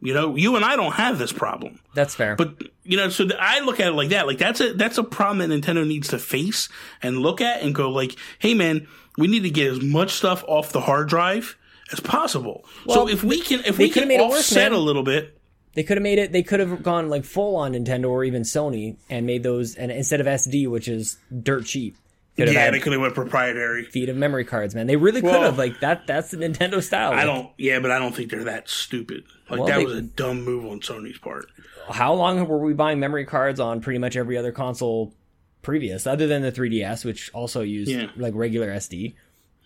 [0.00, 1.80] You know, you and I don't have this problem.
[1.94, 2.36] That's fair.
[2.36, 4.26] But you know, so I look at it like that.
[4.26, 6.68] Like that's a that's a problem that Nintendo needs to face
[7.02, 8.86] and look at and go like, hey man,
[9.16, 11.56] we need to get as much stuff off the hard drive
[11.92, 12.64] as possible.
[12.88, 15.36] so if we can if we can it worse, a little bit,
[15.74, 16.32] They could have made it.
[16.32, 19.90] They could have gone like full on Nintendo or even Sony and made those, and
[19.90, 21.96] instead of SD, which is dirt cheap,
[22.38, 23.84] could have yeah, had they could have went proprietary.
[23.84, 24.74] feet of memory cards.
[24.74, 25.58] Man, they really could Well, have.
[25.58, 26.06] Like that.
[26.06, 27.12] That's the Nintendo style.
[27.12, 27.50] I don't.
[27.58, 29.24] Yeah, but I don't think they're that stupid.
[29.50, 31.46] Like Well, that they- was a dumb move on Sony's part.
[31.90, 35.14] How long were we buying memory cards on pretty much every other console
[35.62, 38.08] previous, other than the 3DS, which also used Yeah.
[38.16, 39.14] like regular SD?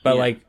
[0.02, 0.20] But Yeah.
[0.20, 0.40] like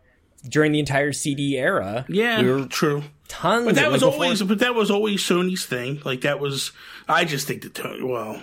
[0.48, 3.04] during the entire CD era, Yeah, we were true.
[3.28, 3.66] tons.
[3.66, 6.02] But that was before- always, but that was always Sony's thing.
[6.04, 6.72] Like that was,
[7.08, 8.36] I just think that, well,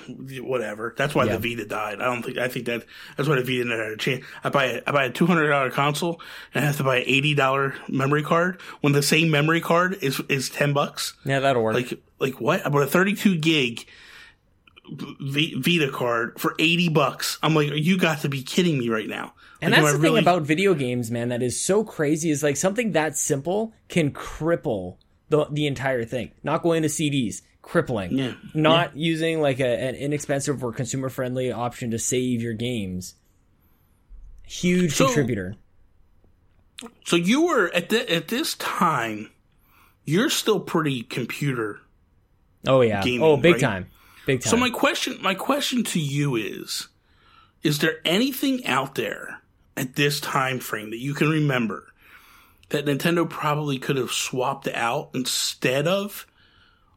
[0.42, 0.94] whatever.
[0.96, 1.36] That's why Yeah.
[1.36, 2.00] the Vita died.
[2.00, 2.84] I don't think, I think that,
[3.16, 4.24] that's why the Vita never had a chance.
[4.42, 6.20] I buy a, I buy a $200 console
[6.54, 10.20] and I have to buy an $80 memory card when the same memory card is,
[10.28, 11.14] is 10 bucks.
[11.24, 11.74] yeah, that'll work.
[11.74, 12.64] Like, like what?
[12.66, 13.86] I bought a 32 gig
[14.90, 17.38] v- Vita card for 80 bucks.
[17.42, 19.34] I'm like, you got to be kidding me right now.
[19.62, 22.42] And Like, that's the I thing about video games, man, that is so crazy is
[22.42, 24.96] like something that simple can cripple
[25.28, 26.32] the the entire thing.
[26.42, 28.16] Not going to CDs, crippling.
[28.16, 28.34] Yeah.
[28.54, 33.14] Not using like a, an inexpensive or consumer friendly option to save your games.
[34.44, 35.56] Huge So- contributor.
[37.04, 39.30] So you were at the, at this time,
[40.06, 41.80] you're still pretty computer
[42.66, 43.00] Oh yeah.
[43.00, 43.60] Oh, gaming, oh, big right?
[43.60, 43.86] time.
[44.26, 44.50] Big time.
[44.50, 46.88] So my question, my question to you is:
[47.62, 49.40] Is there anything out there
[49.76, 51.86] at this time frame that you can remember
[52.70, 56.26] that Nintendo probably could have swapped out instead of?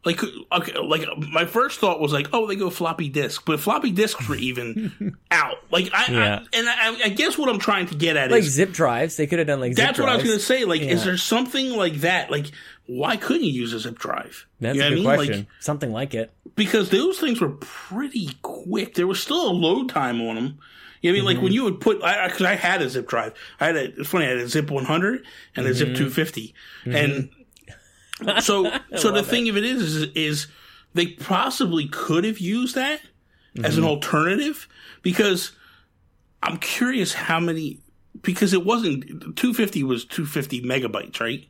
[0.05, 0.21] Like,
[0.51, 4.28] okay, like my first thought was like, oh, they go floppy disk, but floppy disks
[4.28, 5.55] were even out.
[5.71, 6.39] Like, I, Yeah.
[6.41, 9.15] I and I, I guess what I'm trying to get at like is zip drives.
[9.15, 10.65] They could have done like zip that's what I was going to say.
[10.65, 12.30] Like, is there something like that?
[12.30, 12.47] Like,
[12.86, 14.45] why couldn't you use a zip drive?
[14.59, 15.03] That's You know a good I mean?
[15.05, 15.38] question.
[15.39, 16.31] Like, Something like it.
[16.55, 18.95] because those things were pretty quick.
[18.95, 20.59] There was still a load time on them.
[21.01, 21.53] You know what I mean, like when Mm-hmm.
[21.53, 23.34] you would put, I, cause I had a zip drive.
[23.59, 25.25] I had a, it's funny, I had a zip 100
[25.55, 25.77] and a Mm-hmm.
[25.77, 26.53] zip 250.
[26.86, 27.29] And
[28.41, 30.47] so, so the thing of it is, is, is
[30.93, 33.01] they possibly could have used that
[33.63, 33.84] as Mm-hmm.
[33.84, 34.67] an alternative
[35.03, 35.51] because
[36.41, 37.79] I'm curious how many,
[38.21, 39.05] because it wasn't,
[39.36, 41.47] 250 was 250 megabytes, right?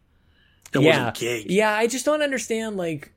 [0.74, 1.52] That yeah, wasn't gig.
[1.52, 1.74] yeah.
[1.74, 3.12] I just don't understand like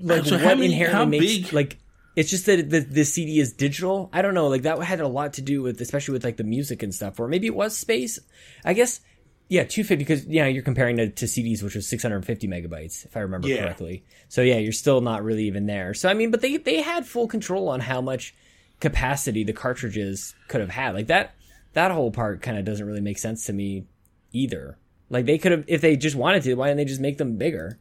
[0.00, 1.78] like So what how many- inherently makes big- like
[2.16, 4.08] it's just that the the CD is digital.
[4.12, 4.48] I don't know.
[4.48, 7.20] Like that had a lot to do with, especially with like the music and stuff.
[7.20, 8.18] Or maybe it was space.
[8.64, 9.00] I guess.
[9.48, 13.20] Yeah, 250 because yeah, you're comparing to, to CDs, which was 650 megabytes, if I
[13.20, 13.62] remember Yeah.
[13.64, 14.04] correctly.
[14.28, 15.92] So yeah, you're still not really even there.
[15.94, 18.32] So I mean, but they they had full control on how much
[18.80, 20.94] capacity the cartridges could have had.
[20.94, 21.34] Like that
[21.72, 23.86] that whole part kind of doesn't really make sense to me
[24.32, 24.78] either.
[25.10, 27.36] Like they could have, if they just wanted to, why didn't they just make them
[27.36, 27.78] bigger?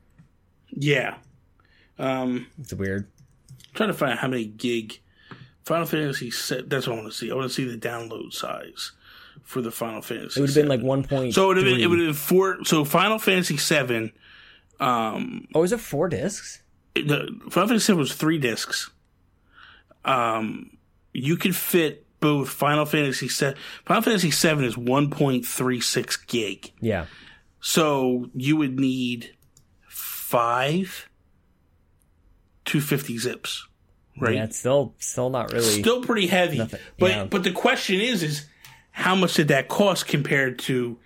[0.71, 1.15] Yeah.
[1.97, 3.07] Um, It's weird.
[3.75, 4.99] trying to find out how many gig
[5.63, 6.69] Final Fantasy set.
[6.69, 7.31] That's what I want to see.
[7.31, 8.91] I want to see the download size
[9.43, 10.39] for the Final Fantasy.
[10.39, 11.33] It would have been like one point.
[11.35, 12.63] so it would have been it would have been four.
[12.65, 14.11] So Final Fantasy seven.
[14.79, 16.61] Um, Oh, is it four discs?
[16.95, 18.89] the Final Fantasy seven was three discs.
[20.05, 20.77] Um,
[21.13, 23.57] you could fit both Final Fantasy seven.
[23.85, 26.71] Final Fantasy seven is one point three six gig.
[26.81, 27.05] Yeah.
[27.61, 29.35] So you would need
[29.87, 31.07] five
[32.65, 33.67] 250 zips,
[34.19, 34.35] right?
[34.35, 35.81] Yeah, it's still still not really.
[35.81, 36.59] Still pretty heavy.
[36.59, 37.23] Nothing- But yeah.
[37.25, 38.45] but the question is is
[38.91, 40.97] how much did that cost compared to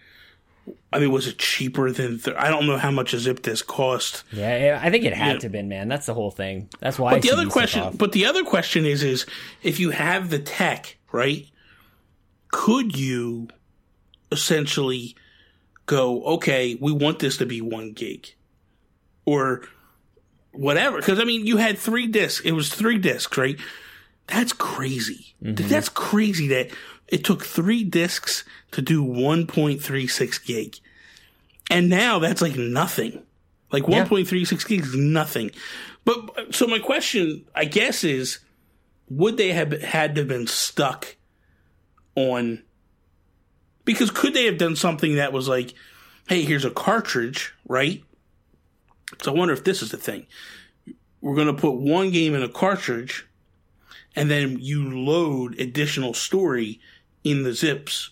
[0.91, 3.68] I mean was it cheaper than th- I don't know how much a zip disk
[3.68, 4.24] cost.
[4.32, 5.39] yeah, I think it had Yeah.
[5.39, 5.88] to been man.
[5.88, 6.70] That's the whole thing.
[6.80, 7.14] That's why.
[7.14, 9.26] But the other question but the other question is is
[9.61, 11.47] if you have the tech, right?
[12.51, 13.47] Could you
[14.32, 15.16] essentially
[15.86, 18.28] go, okay, we want this to be one gig
[19.26, 19.61] or
[20.51, 20.97] whatever?
[20.97, 22.45] Because I mean, you had three discs.
[22.45, 23.57] It was three discs, right?
[24.28, 25.36] That's crazy.
[25.41, 25.68] Mm-hmm.
[25.68, 26.72] That's crazy that
[27.07, 30.78] it took three discs to do 1.36 gig.
[31.70, 33.24] And now that's like nothing.
[33.72, 34.05] Like Yeah.
[34.05, 35.51] 1.36 gig is nothing.
[36.05, 38.39] But so my question, I guess, is
[39.10, 41.16] would they have had to have been stuck
[42.16, 42.64] on
[43.86, 45.74] because could they have done something that was like,
[46.30, 48.04] hey, here's a cartridge, right?
[49.22, 50.26] So I wonder if this is the thing.
[51.22, 53.28] We're going to put one game in a cartridge,
[54.16, 56.80] and then you load additional story
[57.24, 58.10] in the zips.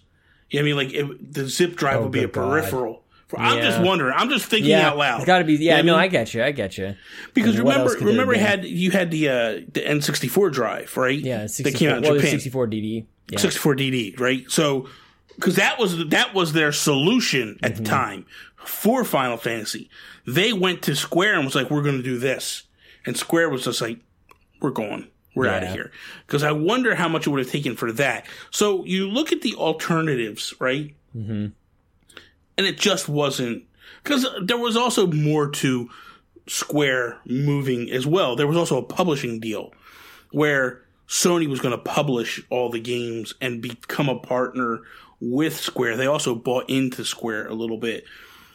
[0.50, 1.08] You know what I mean?
[1.10, 2.34] Like if the zip drive Oh, would be a God.
[2.52, 3.01] peripheral.
[3.38, 4.14] I'm just wondering.
[4.16, 5.18] I'm just thinking yeah, out loud.
[5.18, 5.54] It's got to be.
[5.56, 6.44] Yeah, You know what no, I I get you.
[6.44, 6.96] I get you.
[7.34, 9.34] because I mean, remember, else could it remember, had you had the uh,
[9.72, 11.20] the N64 drive, right?
[11.20, 12.32] Yeah, that came out in well, Japan.
[12.32, 13.06] 64 DD.
[13.30, 13.40] Yeah.
[13.40, 14.44] 64 DD, right?
[14.50, 14.90] So,
[15.36, 17.84] because that was that was their solution at Mm-hmm.
[17.84, 18.26] the time
[18.58, 19.90] for Final Fantasy.
[20.28, 22.64] They went to Square and was like, "We're going to do this,"
[23.06, 24.00] and Square was just like,
[24.62, 25.92] "We're going, we're out of here."
[26.28, 28.26] Because I wonder how much it would have taken for that.
[28.52, 30.94] So you look at the alternatives, right?
[31.16, 31.48] Mm-hmm.
[32.62, 33.64] And it just wasn't
[34.04, 35.90] because there was also more to
[36.46, 38.36] Square moving as well.
[38.36, 39.74] There was also a publishing deal
[40.32, 44.82] where Sony was going to publish all the games and become a partner
[45.20, 45.98] with Square.
[45.98, 48.04] They also bought into Square a little bit,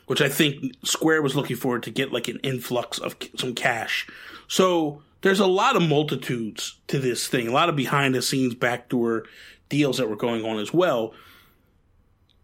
[0.07, 4.07] which I think Square was looking forward to get like an influx of some cash.
[4.47, 8.55] So there's a lot of multitudes to this thing, a lot of behind the scenes
[8.55, 9.25] backdoor
[9.69, 11.13] deals that were going on as well.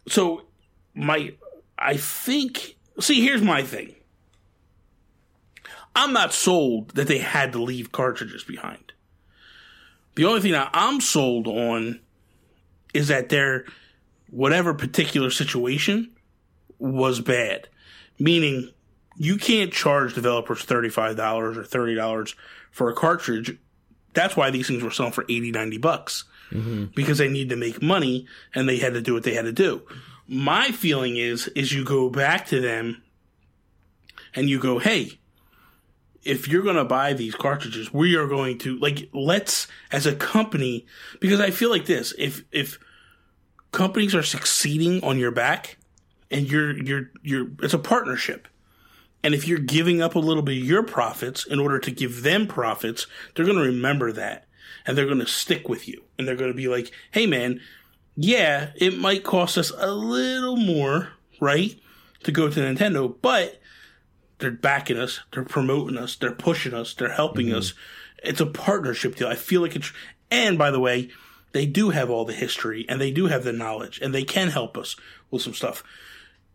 [0.09, 0.43] So
[0.95, 1.35] my,
[1.83, 3.95] I think, see, here's my thing.
[5.95, 8.93] I'm not sold that they had to leave cartridges behind.
[10.15, 12.01] The only thing that I'm sold on
[12.95, 13.65] is that their
[14.31, 16.11] whatever particular situation
[16.79, 17.69] was bad.
[18.19, 18.71] Meaning
[19.17, 22.35] you can't charge developers $35 or $30
[22.71, 23.59] for a cartridge.
[24.15, 26.25] That's why these things were selling for 80, 90 bucks.
[26.51, 26.87] Mm-hmm.
[26.95, 29.53] Because they need to make money and they had to do what they had to
[29.53, 29.83] do.
[30.27, 33.03] My feeling is is you go back to them
[34.35, 35.19] and you go, "Hey,
[36.25, 40.15] if you're going to buy these cartridges, we are going to like let's as a
[40.15, 40.87] company
[41.21, 42.79] because I feel like this if if
[43.73, 45.79] companies are succeeding on your back
[46.31, 48.49] and you're you're you're it's a partnership.
[49.25, 52.25] And if you're giving up a little bit of your profits in order to give
[52.25, 54.47] them profits, they're going to remember that
[54.85, 57.61] and they're going to stick with you and they're going to be like, "Hey man,
[58.17, 61.11] yeah, it might cost us a little more,
[61.41, 61.79] right,
[62.25, 63.61] to go to Nintendo, but
[64.39, 67.59] they're backing us, they're promoting us, they're pushing us, they're helping mm-hmm.
[67.59, 67.75] us.
[68.23, 69.29] It's a partnership deal.
[69.29, 69.93] I feel like it's,
[70.31, 71.11] and by the way,
[71.53, 74.49] they do have all the history and they do have the knowledge and they can
[74.49, 74.97] help us
[75.31, 75.83] with some stuff.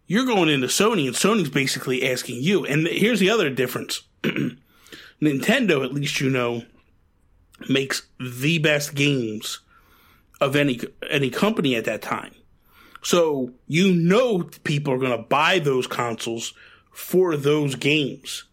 [0.05, 4.03] You're going into Sony and Sony's basically asking you, and here's the other difference.
[5.21, 6.63] Nintendo, at least you know,
[7.67, 9.59] makes the best games
[10.39, 10.79] of any
[11.09, 12.33] any company at that time.
[13.01, 16.53] So you know people are going to buy those consoles
[16.91, 18.43] for those games.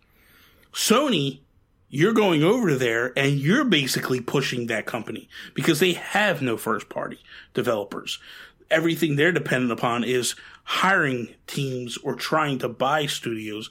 [0.73, 1.41] Sony,
[1.89, 6.89] you're going over there and you're basically pushing that company because they have no first
[6.89, 7.19] party
[7.55, 8.19] developers.
[8.71, 13.71] Everything they're dependent upon is hiring teams or trying to buy studios.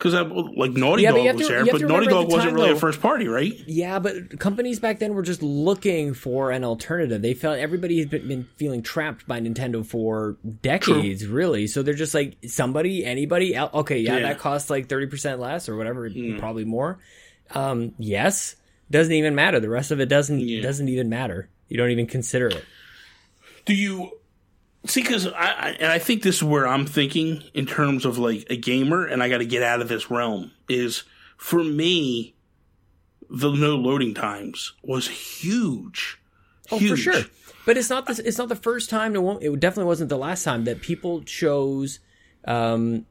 [0.00, 0.14] Because
[0.56, 3.02] like Naughty Yeah, Dog was to- there, but Naughty Dog wasn't time, really a first
[3.02, 3.52] party, right?
[3.66, 7.20] Yeah, but companies back then were just looking for an alternative.
[7.20, 11.66] They felt everybody had been, been feeling trapped by Nintendo for decades, really.
[11.66, 13.74] So they're just like somebody, anybody else.
[13.74, 14.22] Okay, yeah, Yeah.
[14.22, 16.98] that costs like thirty percent less or whatever, probably more.
[17.50, 18.56] Um, yes,
[18.90, 19.60] doesn't even matter.
[19.60, 20.62] The rest of it doesn't Yeah.
[20.62, 21.50] doesn't even matter.
[21.68, 22.64] You don't even consider it.
[23.66, 24.12] do you
[24.86, 28.18] see because I, I and i think this is where i'm thinking in terms of
[28.18, 31.04] like a gamer and i got to get out of this realm is
[31.36, 32.34] for me
[33.28, 36.20] the no loading times was huge
[36.70, 37.22] Oh, for sure.
[37.66, 39.14] But it's not the it's not the first time.
[39.14, 39.20] It.
[39.42, 42.00] It definitely wasn't the last time that people chose,
[42.44, 43.06] um,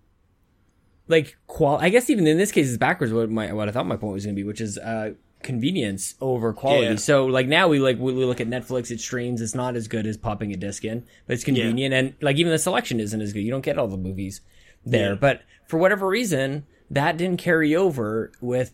[1.07, 1.77] like qual.
[1.77, 3.13] I guess even in this case, it's backwards.
[3.13, 5.13] What my what I thought my point was going to be, which is uh
[5.43, 6.87] convenience over quality.
[6.87, 6.95] Yeah.
[6.95, 8.91] So like now we like we look at Netflix.
[8.91, 9.41] It streams.
[9.41, 12.51] It's not as good as popping a disc in, but it's convenient and like even
[12.51, 13.41] the selection isn't as good.
[13.41, 14.41] You don't get all the movies
[14.85, 15.11] there.
[15.11, 15.15] Yeah.
[15.15, 18.73] But for whatever reason, that didn't carry over with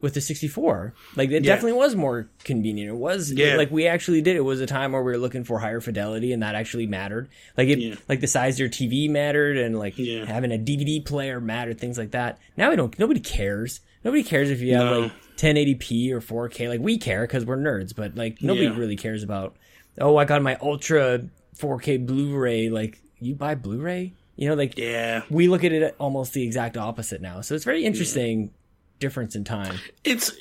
[0.00, 0.94] with the 64.
[1.14, 1.54] Like it Yeah.
[1.54, 2.90] definitely was more convenient.
[2.90, 3.56] It was Yeah.
[3.56, 4.34] like we actually did.
[4.34, 7.28] It was a time where we were looking for higher fidelity, and that actually mattered.
[7.56, 7.94] Like it, Yeah.
[8.08, 10.24] like the size of your TV mattered, and like Yeah.
[10.24, 11.78] having a DVD player mattered.
[11.78, 12.38] Things like that.
[12.56, 12.98] Now we don't.
[12.98, 13.80] Nobody cares.
[14.02, 15.00] Nobody cares if you have No.
[15.00, 16.68] like 1080p or 4K.
[16.68, 18.76] Like we care because we're nerds, but like nobody Yeah.
[18.76, 19.56] really cares about.
[20.00, 21.22] Oh, I got my ultra
[21.56, 22.68] 4K Blu-ray.
[22.68, 24.12] Like you buy Blu-ray.
[24.36, 27.40] You know, like yeah we look at it almost the exact opposite now.
[27.42, 28.50] So it's very interesting
[28.98, 29.76] difference in time.
[30.04, 30.32] it's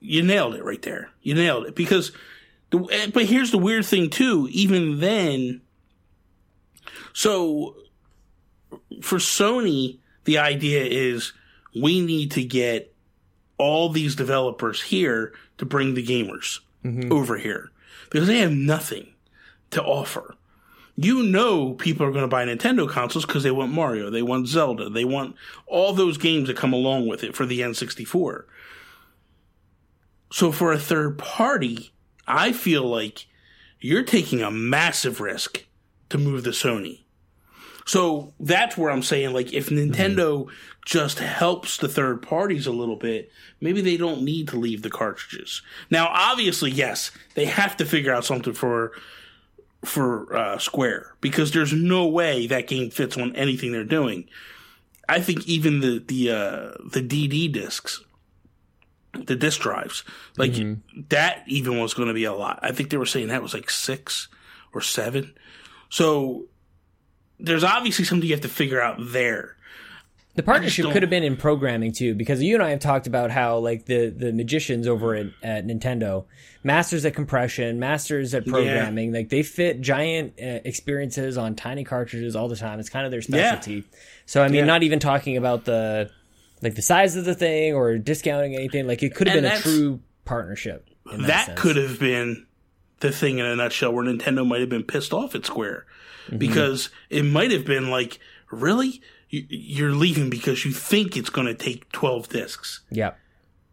[0.00, 2.12] you nailed it right there you nailed it because
[2.70, 5.60] the but here's the weird thing too even then
[7.14, 7.76] so
[9.02, 11.32] for sony the idea is
[11.80, 12.94] we need to get
[13.60, 16.60] all these developers here to bring the gamers
[17.12, 17.70] over here
[18.10, 19.12] because they have nothing
[19.70, 20.34] to offer
[21.02, 24.48] you know people are going to buy Nintendo consoles because they want Mario, they want
[24.48, 25.34] Zelda, they want
[25.66, 28.44] all those games that come along with it for the N64.
[30.30, 31.92] So for a third party,
[32.26, 33.26] I feel like
[33.80, 35.64] you're taking a massive risk
[36.10, 37.04] to move the Sony.
[37.90, 40.48] So that's where I'm saying, like, if Nintendo
[40.86, 44.90] just helps the third parties a little bit, maybe they don't need to leave the
[44.90, 45.60] cartridges.
[45.90, 48.92] Now, obviously, yes, they have to figure out something for
[49.84, 54.28] for uh, Square because there's no way that game fits on anything they're doing.
[55.08, 58.04] I think even the the uh, the DD discs,
[59.14, 60.04] the disk drives,
[60.36, 60.54] like
[61.08, 62.60] that even was going to be a lot.
[62.62, 64.28] I think they were saying that was like six
[64.72, 65.34] or seven.
[65.88, 66.46] So
[67.40, 69.56] there's obviously something you have to figure out there.
[70.36, 73.30] The partnership could have been in programming too, because you and I have talked about
[73.32, 76.24] how like the the magicians over at, at Nintendo,
[76.62, 82.36] masters at compression, masters at programming, like they fit giant uh, experiences on tiny cartridges
[82.36, 82.78] all the time.
[82.78, 83.84] It's kind of their specialty.
[84.24, 84.64] So I mean, Yeah.
[84.66, 86.10] not even talking about the
[86.62, 88.86] like the size of the thing or discounting anything.
[88.86, 90.88] Like it could have And been a true partnership.
[91.12, 92.46] in that could have been
[93.00, 95.86] the thing in a nutshell where Nintendo might have been pissed off at Square
[96.30, 96.38] Mm-hmm.
[96.38, 98.18] because it might have been like,
[98.50, 99.00] really?
[99.28, 102.80] You- You're leaving because you think it's going to take 12 discs.
[102.90, 103.12] yeah.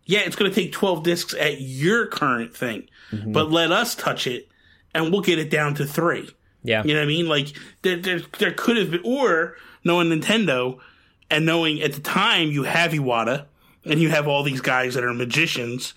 [0.10, 3.34] Yeah, it's going to take 12 discs at your current thing, Mm-hmm.
[3.34, 4.48] but let us touch it
[4.96, 6.30] and we'll get it down to three.
[6.64, 6.84] Yeah.
[6.86, 7.28] You know what I mean?
[7.28, 7.48] Like
[7.82, 10.80] there, there, there could have been, or knowing Nintendo
[11.30, 13.46] and knowing at the time you have Iwata
[13.86, 15.94] and you have all these guys that are magicians,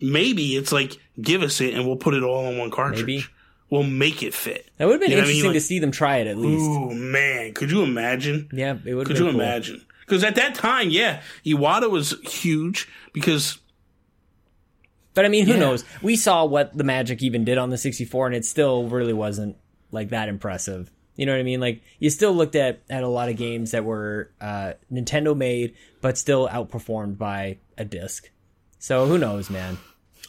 [0.00, 3.00] maybe it's like give us it and we'll put it all on one cartridge.
[3.06, 3.26] Maybe.
[3.70, 4.70] We'll make it fit.
[4.78, 5.36] That would have been You know what I mean?
[5.44, 6.64] interesting to see them try it at least.
[6.64, 8.48] Ooh man, could you imagine?
[8.52, 9.06] Yeah, it would.
[9.06, 9.84] Could you imagine?
[10.06, 13.58] Because at that time, yeah, Iwata was huge because
[15.14, 15.58] But I mean, who Yeah.
[15.58, 15.84] knows?
[16.00, 19.56] We saw what the Magic even did on the 64, and it still really wasn't
[19.90, 20.90] like that impressive.
[21.16, 21.60] You know what I mean?
[21.60, 25.74] Like you still looked at at a lot of games that were uh, Nintendo made,
[26.00, 28.30] but still outperformed by a disc.
[28.78, 29.76] So who knows, man?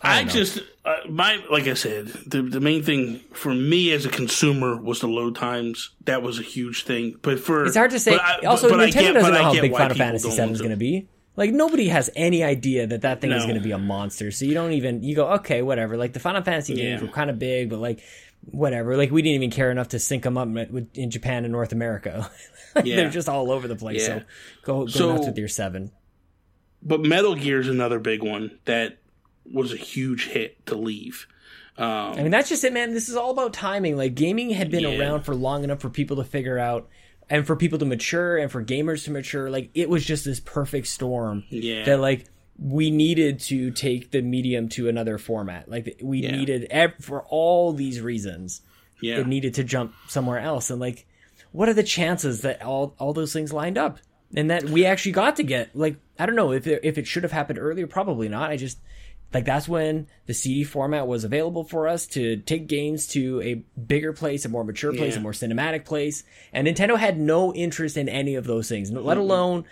[0.01, 4.05] I, don't just uh, my like I said, the the main thing for me as
[4.05, 5.91] a consumer was the load times.
[6.05, 7.15] That was a huge thing.
[7.21, 8.11] But for It's hard to say.
[8.11, 10.29] but I- also, but- but I Nintendo get- doesn't but know how big Final Fantasy
[10.29, 11.09] VII is going to be.
[11.35, 14.29] Like nobody has any idea that that thing is going to be a monster.
[14.31, 15.95] So you don't even you go okay, whatever.
[15.97, 17.07] Like the Final Fantasy games Yeah.
[17.07, 18.01] were kind of big, but like
[18.45, 18.95] whatever.
[18.97, 21.71] Like we didn't even care enough to sync them up with, in Japan and North
[21.71, 22.29] America.
[22.75, 22.97] Like, Yeah.
[22.97, 24.07] They're just all over the place.
[24.07, 24.19] Yeah.
[24.19, 24.23] So
[24.63, 25.91] go go So- nuts with your seven.
[26.83, 28.98] But Metal Gear is another big one that
[29.51, 31.27] was a huge hit to leave.
[31.77, 32.93] Um, I mean, that's just it, man.
[32.93, 33.95] This is all about timing.
[33.95, 34.97] Like gaming had been Yeah.
[34.99, 36.89] around for long enough for people to figure out,
[37.29, 39.49] and for people to mature, and for gamers to mature.
[39.49, 41.43] Like it was just this perfect storm.
[41.49, 41.85] Yeah.
[41.85, 42.25] That like
[42.57, 45.69] we needed to take the medium to another format.
[45.69, 46.35] Like we Yeah.
[46.35, 46.67] needed
[46.99, 48.61] for all these reasons.
[49.01, 50.69] yeah, It needed to jump somewhere else.
[50.69, 51.05] And like,
[51.53, 53.99] what are the chances that all all those things lined up?
[54.35, 57.07] And that we actually got to get like I don't know if it, if it
[57.07, 58.51] should have happened earlier, probably not.
[58.51, 58.79] I just
[59.33, 63.53] like that's when the CD format was available for us to take games to a
[63.79, 65.19] bigger place, a more mature place, Yeah.
[65.19, 66.23] a more cinematic place.
[66.51, 69.65] And Nintendo had no interest in any of those things, let alone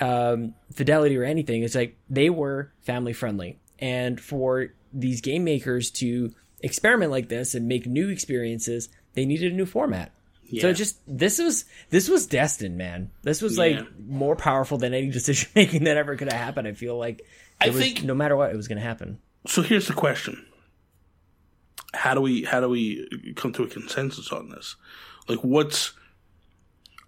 [0.00, 1.62] um, fidelity or anything.
[1.62, 7.54] It's like they were family friendly, and for these game makers to experiment like this
[7.54, 10.12] and make new experiences, they needed a new format.
[10.60, 10.68] So Yeah.
[10.68, 13.10] it just this was this was destined, man.
[13.22, 13.84] This was like Yeah.
[14.06, 16.68] more powerful than any decision making that ever could have happened.
[16.68, 17.22] I feel like
[17.64, 19.18] I was, think- no matter what, it was going to happen.
[19.46, 20.44] so here's the question
[21.94, 23.06] how do we how do we
[23.36, 24.76] come to a consensus on this
[25.28, 25.92] like what's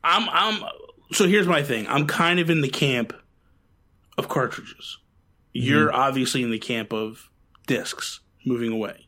[0.02, 0.62] i'm i'm
[1.12, 3.14] so here's my thing i'm kind of in the camp
[4.18, 4.98] of cartridges
[5.54, 5.96] you're Mm-hmm.
[6.00, 7.30] obviously in the camp of
[7.66, 9.06] discs moving away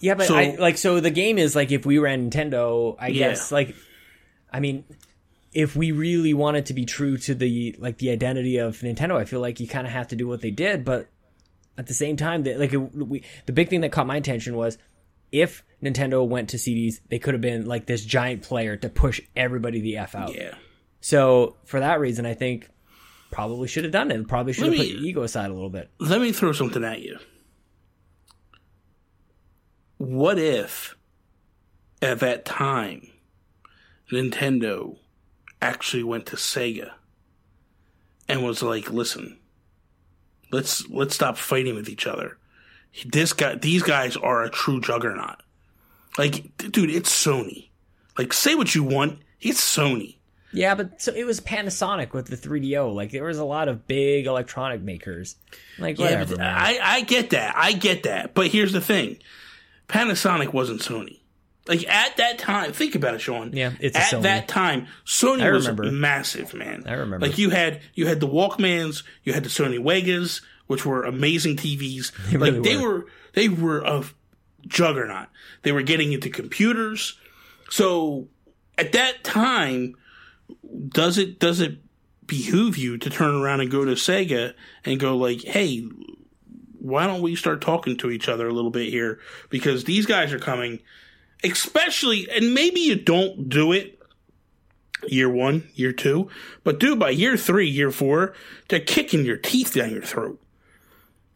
[0.00, 3.08] Yeah, but So- I like so the game is like if we ran Nintendo, I
[3.08, 3.28] Yeah.
[3.30, 3.74] guess like
[4.52, 4.84] I mean
[5.56, 9.24] if we really wanted to be true to the like the identity of Nintendo, I
[9.24, 11.08] feel like you kind of have to do what they did, but
[11.78, 14.54] at the same time that like it, we the big thing that caught my attention
[14.54, 14.76] was
[15.32, 19.20] if Nintendo went to CDs, they could have been like this giant player to push
[19.34, 20.34] everybody the f out.
[20.34, 20.54] yeah
[21.00, 22.68] So for that reason, I think
[23.30, 24.28] probably should have done it.
[24.28, 25.90] Probably should have Let put me- your ego aside a little bit.
[25.98, 27.18] let me throw something at you
[29.98, 30.94] what if
[32.02, 33.08] at that time
[34.12, 34.98] nintendo
[35.60, 36.90] actually went to sega
[38.28, 39.38] and was like listen
[40.52, 42.38] let's let's stop fighting with each other
[43.06, 45.42] this guy these guys are a true juggernaut
[46.18, 47.68] like dude it's sony
[48.18, 50.16] like say what you want it's sony
[50.52, 52.94] Yeah, but so it was Panasonic with the 3DO.
[52.94, 55.36] Like there was a lot of big electronic makers.
[55.78, 56.40] Like Yeah, whatever.
[56.40, 57.54] I, I get that.
[57.56, 58.32] I get that.
[58.32, 59.18] But here's the thing
[59.88, 61.20] Panasonic wasn't Sony.
[61.68, 63.52] Like at that time, think about it, Sean.
[63.52, 65.90] Yeah, it's a at that time, Sony I was remember.
[65.90, 66.84] massive, man.
[66.86, 67.26] I remember.
[67.26, 71.56] Like you had you had the Walkmans, you had the Sony Wegas, which were amazing
[71.56, 72.12] TVs.
[72.30, 72.88] They like really they were.
[72.88, 74.04] were they were a
[74.66, 75.28] juggernaut.
[75.62, 77.18] They were getting into computers.
[77.70, 78.28] So
[78.78, 79.96] at that time,
[80.88, 81.78] does it does it
[82.26, 84.54] behoove you to turn around and go to Sega
[84.84, 85.88] and go like, hey,
[86.78, 89.18] why don't we start talking to each other a little bit here?
[89.50, 90.80] Because these guys are coming,
[91.44, 93.98] especially, and maybe you don't do it
[95.08, 96.28] year one, year two,
[96.64, 98.34] but do by year three, year four,
[98.68, 100.40] they're kicking your teeth down your throat.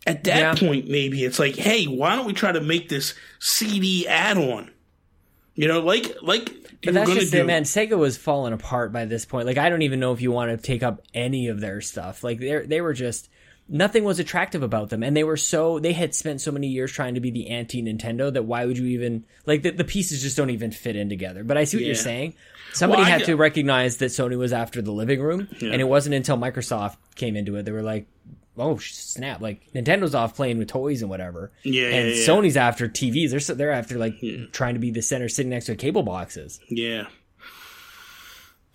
[0.07, 0.55] At that Yeah.
[0.69, 4.71] point, maybe it's like, hey, why don't we try to make this CD add-on?
[5.55, 6.51] You know, like like
[6.83, 7.41] But that's just do.
[7.41, 7.65] it, man.
[7.65, 9.47] Sega was falling apart by this point.
[9.47, 12.25] Like I don't even know if you want to take up any of their stuff.
[12.25, 13.29] Like they they were just
[13.71, 16.93] nothing was attractive about them, and they were so they had spent so many years
[16.93, 20.21] trying to be the anti Nintendo that why would you even like the, the pieces
[20.21, 21.45] just don't even fit in together.
[21.45, 22.35] But I see what you're saying.
[22.75, 25.71] Somebody Well, had to recognize that Sony was after the living room, Yeah.
[25.73, 28.07] and it wasn't until Microsoft came into it they were like.
[28.59, 29.41] Oh snap!
[29.41, 32.27] Like Nintendo's off playing with toys and whatever, Yeah, and yeah, yeah.
[32.27, 33.31] Sony's after TVs.
[33.31, 34.17] They're they're after like
[34.53, 36.61] trying to be the center, sitting next to cable boxes.
[36.69, 37.05] Yeah.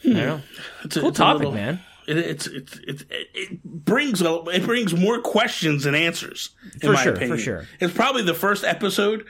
[0.04, 0.38] I don't know.
[0.38, 0.86] Hmm.
[0.86, 1.80] It's a, Cool it's a topic, little- man.
[2.08, 6.51] It, it's it's it's it, brings a, it brings more questions than answers.
[6.76, 7.39] In For my sure, for opinion.
[7.39, 7.68] sure.
[7.80, 9.26] It's probably the first episode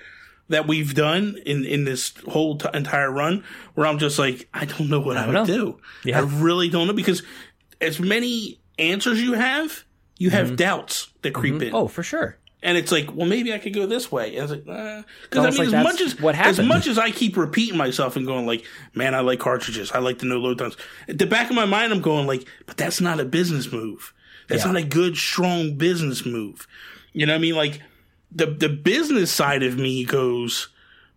[0.49, 4.65] that we've done in in this whole t- entire run where I'm just like I
[4.65, 5.55] don't know what I, don't would know.
[5.55, 5.79] do.
[6.03, 6.19] Yeah.
[6.19, 7.23] I really don't know because
[7.81, 9.83] as many answers you have,
[10.17, 10.55] you have mm-hmm.
[10.55, 11.63] doubts that creep mm-hmm.
[11.63, 11.75] in.
[11.75, 12.37] Oh, for sure.
[12.65, 14.35] And it's like, well, maybe I could go this way.
[14.35, 17.11] And it's like, because I mean, like as much as what as much as I
[17.11, 19.91] keep repeating myself and going like, man, I like cartridges.
[19.91, 20.75] I like the know load times.
[21.07, 24.13] At the back of my mind, I'm going like, but that's not a business move.
[24.47, 24.71] That's Yeah.
[24.71, 26.67] not a good, strong business move.
[27.13, 27.55] You know what I mean?
[27.55, 27.81] Like
[28.31, 30.69] the the business side of me goes,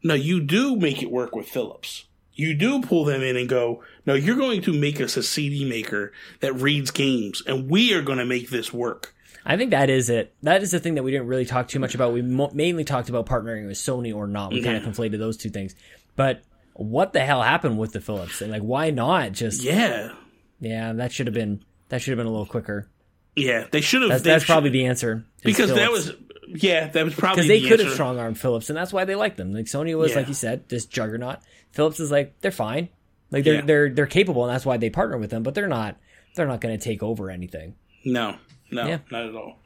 [0.03, 2.05] no, you do make it work with Philips.
[2.35, 5.69] You do pull them in and go, no, you're going to make us a CD
[5.69, 9.15] maker that reads games, and we are going to make this work.
[9.49, 10.35] I think that is it.
[10.43, 12.13] That is the thing that we didn't really talk too much about.
[12.13, 14.53] We mo- mainly talked about partnering with Sony or not.
[14.53, 14.93] We kind of mm-hmm.
[14.93, 15.75] conflated those two things.
[16.17, 16.43] But
[16.75, 18.43] what the hell happened with the Philips?
[18.43, 19.63] And like, why not just?
[19.65, 20.13] Yeah,
[20.61, 22.89] Yeah, that should have been that should have been a little quicker.
[23.37, 24.11] yeah, they should have.
[24.11, 25.25] That's, that's probably the answer.
[25.43, 26.13] because that was
[26.47, 29.07] yeah that was probably because they the could have strong armed Philips, and that's why
[29.07, 29.55] they like them.
[29.55, 30.19] Like Sony was, Yeah.
[30.19, 31.39] like you said, this juggernaut.
[31.73, 32.91] Philips is like they're fine,
[33.31, 33.61] like they're Yeah.
[33.63, 35.43] they're they're capable, and that's why they partner with them.
[35.43, 35.97] But they're not
[36.35, 37.77] they're not going to take over anything.
[38.05, 38.37] no
[38.71, 38.99] no Yeah.
[39.11, 39.59] not at all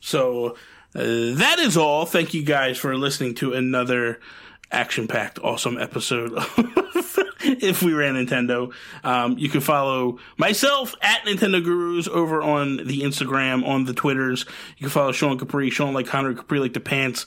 [0.00, 0.56] so
[0.94, 2.06] Uh, that is all.
[2.06, 4.20] Thank you guys for listening to another
[4.72, 6.48] action packed, awesome episode of
[7.44, 8.72] If We Ran Nintendo.
[9.04, 14.46] Um, you can follow myself at Nintendo Gurus over on the Instagram, on the Twitters.
[14.78, 17.26] You can follow Sean Capri, Sean like Connor, Capri like the pants.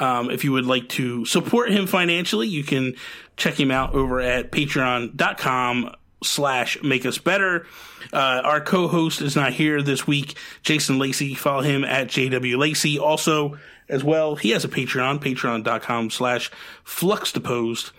[0.00, 2.94] Um, if you would like to support him financially, you can
[3.36, 5.94] check him out over at patreon.com
[6.26, 7.66] slash make us better.
[8.12, 11.34] Uh, our co-host is not here this week, Jason Lacy.
[11.34, 12.98] Follow him at JW Lacy.
[12.98, 13.58] Also,
[13.88, 16.50] as well, he has a Patreon, patreon.com slash
[16.84, 17.92] fluxtaposed.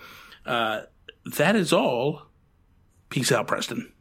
[0.45, 0.81] Uh,
[1.37, 2.23] that is all.
[3.09, 3.91] Peace out, Preston.